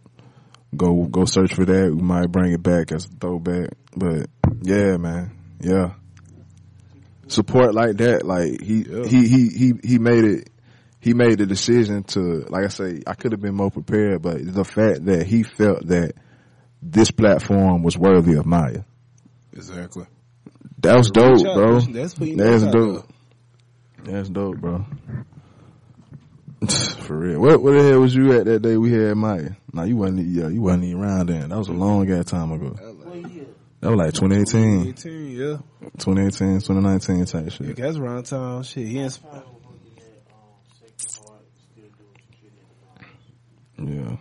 [0.76, 1.94] Go, go search for that.
[1.96, 3.70] We might bring it back as a throwback.
[3.96, 4.28] But
[4.62, 5.32] yeah, man.
[5.62, 5.94] Yeah.
[7.28, 10.50] Support like that, like he, he, he, he, he made it,
[11.08, 14.38] he made the decision to, like I say, I could have been more prepared, but
[14.46, 16.14] the fact that he felt that
[16.82, 18.84] this platform was worthy of Maya.
[19.54, 20.06] Exactly.
[20.80, 21.80] That was dope, bro.
[21.80, 23.10] That's That's dope.
[24.04, 24.86] That's dope, bro.
[26.68, 27.40] For real.
[27.40, 29.52] What what the hell was you at that day we had Maya?
[29.72, 31.50] Nah, you wasn't yeah, you wasn't even around then.
[31.50, 32.76] That was a long ass time ago.
[33.80, 35.58] That was like 2018, 18, yeah.
[36.00, 37.68] 2018, 2019 type shit.
[37.68, 38.64] Yeah, that's around time.
[38.64, 41.86] Shit, he in I was working at um, Sacred Heart, still
[43.86, 44.20] doing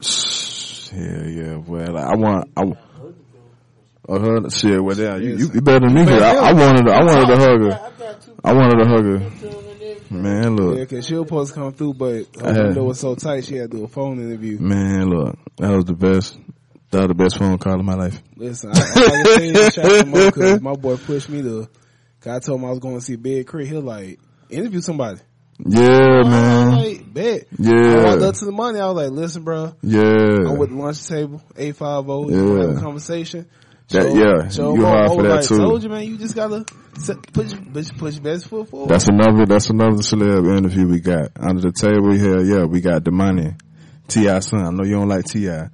[0.00, 0.46] security at
[0.90, 1.34] the mall.
[1.34, 2.78] Yeah, yeah, well, I want, I, I hugged
[4.06, 4.36] the girl.
[4.38, 6.86] uh, her, shit, well, yeah, you, you, you better than me, 'cause I, I wanted,
[6.86, 7.92] to, I wanted to hug her.
[8.44, 9.18] I wanted to hug her.
[9.30, 9.54] pictures
[10.10, 13.14] and Yeah, cause she was supposed to come through, but I her window was so
[13.14, 14.58] tight she had to do a phone interview.
[14.58, 16.38] man, look, that was the best,
[16.90, 18.22] that was the best phone call of my life.
[18.36, 21.68] Listen, I, I was saying shout out to Mo cause my boy pushed me to,
[22.20, 23.66] cause I told him I was going to see Big Crit.
[23.68, 25.20] He was like, interview somebody.
[25.66, 26.70] Yeah, man.
[26.76, 27.46] like, bet.
[27.52, 28.28] I walked Yeah.
[28.28, 28.80] up to Domani.
[28.80, 30.00] I was like, listen, bro, Yeah.
[30.46, 32.32] I'm with the lunch table, 850.
[32.34, 32.66] You Yeah.
[32.68, 33.46] have a conversation.
[33.90, 35.56] That- yeah, show you hard for that like, too.
[35.56, 36.64] Told you, man, you just gotta
[37.32, 38.90] put your, put put your best foot forward.
[38.90, 41.30] That's another, that's another celeb interview we got.
[41.40, 43.54] Under the table here, yeah, we got Domani.
[44.08, 44.38] T.I.
[44.40, 44.60] son.
[44.64, 45.68] I know you don't like T.I.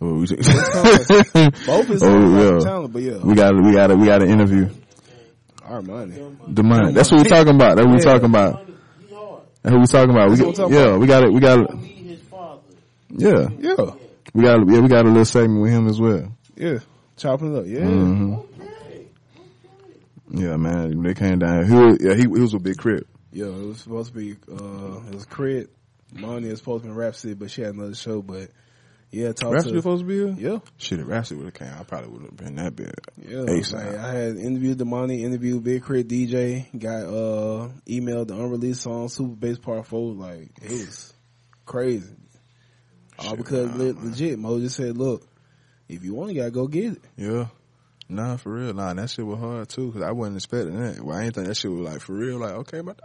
[0.00, 2.64] Oh, we- Both is Oh, oh, yeah.
[2.64, 4.68] talent, but yeah, we got, we got, we got an interview.
[5.64, 6.20] our money.
[6.48, 6.92] The money.
[6.92, 7.76] That's what we're talking about.
[7.76, 8.12] That's what we Yeah.
[8.12, 8.66] talking about.
[9.64, 9.80] He hard.
[9.80, 10.30] We talking about.
[10.30, 11.32] We That's got, talking yeah, we got it.
[11.32, 11.74] We got it.
[11.80, 12.60] Me, his father.
[13.10, 13.76] Yeah, Yeah,
[14.34, 16.36] we got, yeah, we got a little segment with him as well.
[16.56, 16.78] yeah,
[17.16, 17.66] chopping it up.
[17.66, 18.34] Yeah, hmm
[20.30, 21.66] Yeah, man, they came down.
[21.68, 23.06] He was, yeah, he, he was a big crib.
[23.32, 23.46] yeah.
[23.46, 25.70] It was supposed to be, uh, it was Crit.
[26.14, 28.20] Money was supposed to be Rapsody, but she had another show.
[28.22, 28.50] But
[29.12, 30.52] yeah, talk Rapsody to supposed to be here?
[30.52, 32.92] yeah, Shit, if Rapsody would have came, I probably would have been that big.
[33.18, 33.36] yeah.
[33.44, 33.74] ASAP.
[33.74, 36.26] Like, I had interviewed Domani, interviewed Big K.R.I.T.
[36.26, 40.14] DJ, got uh emailed the unreleased song Super Bass Part Four.
[40.14, 41.12] Like it was
[41.64, 42.14] crazy.
[43.18, 45.28] All Shit, because nah, le- legit, Mo just said, "Look,
[45.88, 47.46] if you want, you gotta go get it." Yeah.
[48.08, 48.74] Nah, for real.
[48.74, 51.00] Nah, that shit was hard too, cause I wasn't expecting that.
[51.02, 52.38] Well, I ain't think that shit was like for real.
[52.38, 52.98] Like, okay, but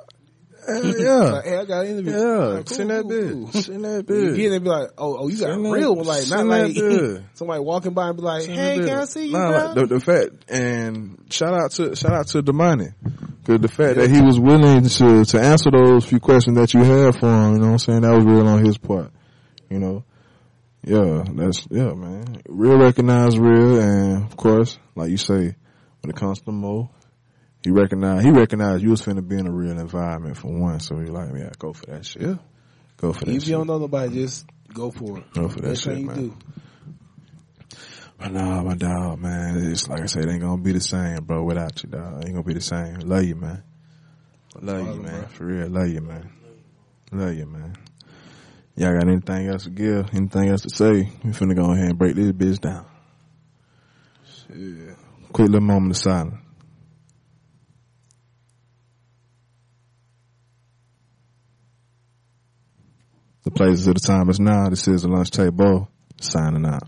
[0.67, 1.15] Hell yeah.
[1.31, 2.11] Like, hey, I got an interview.
[2.11, 3.51] Yeah, Like, cool, send that cool, bitch.
[3.53, 3.61] cool.
[3.61, 4.37] Send that bitch.
[4.37, 5.95] it and be like, oh, oh, you got Send that- real.
[5.95, 6.75] Like, not like
[7.35, 9.65] somebody walking by and be like, hey, can I see you, Nah, bro?
[9.65, 12.89] like, the, the fact and shout out to shout out to Domani
[13.43, 16.83] because the fact that he was willing to to answer those few questions that you
[16.83, 19.11] had for him, you know what I'm saying, that was real on his part.
[19.69, 20.03] You know,
[20.83, 22.41] yeah, that's yeah, man.
[22.47, 25.55] Real recognize real, and of course, like you say,
[26.01, 26.89] when it comes to Mo,
[27.67, 30.97] he recognized he recognized you was finna be in a real environment for one, so
[30.99, 32.21] he like, yeah, go for that shit.
[32.21, 32.35] Yeah.
[32.95, 33.49] Go for that If shit.
[33.49, 35.33] you don't know nobody, just go for it.
[35.33, 36.15] Go for that Best shit, man.
[36.15, 36.35] do.
[38.17, 41.23] But nah, my dog, man, it's like I said, it ain't gonna be the same,
[41.25, 42.21] bro, without you, dog.
[42.21, 42.99] It ain't gonna be the same.
[43.01, 43.63] Love you, man.
[44.61, 45.19] Love you, man.
[45.19, 45.27] bro.
[45.27, 46.29] For real, love you, man.
[47.11, 47.75] Love you, man.
[48.77, 50.13] Y'all got anything else to give?
[50.13, 51.11] Anything else to say?
[51.23, 52.85] We finna go ahead and break this bitch down.
[54.55, 54.93] Yeah.
[55.33, 56.35] Quick little moment of silence.
[63.47, 64.67] The places of the time is now.
[64.67, 65.87] This is the lunch table.
[66.19, 66.83] Signing out.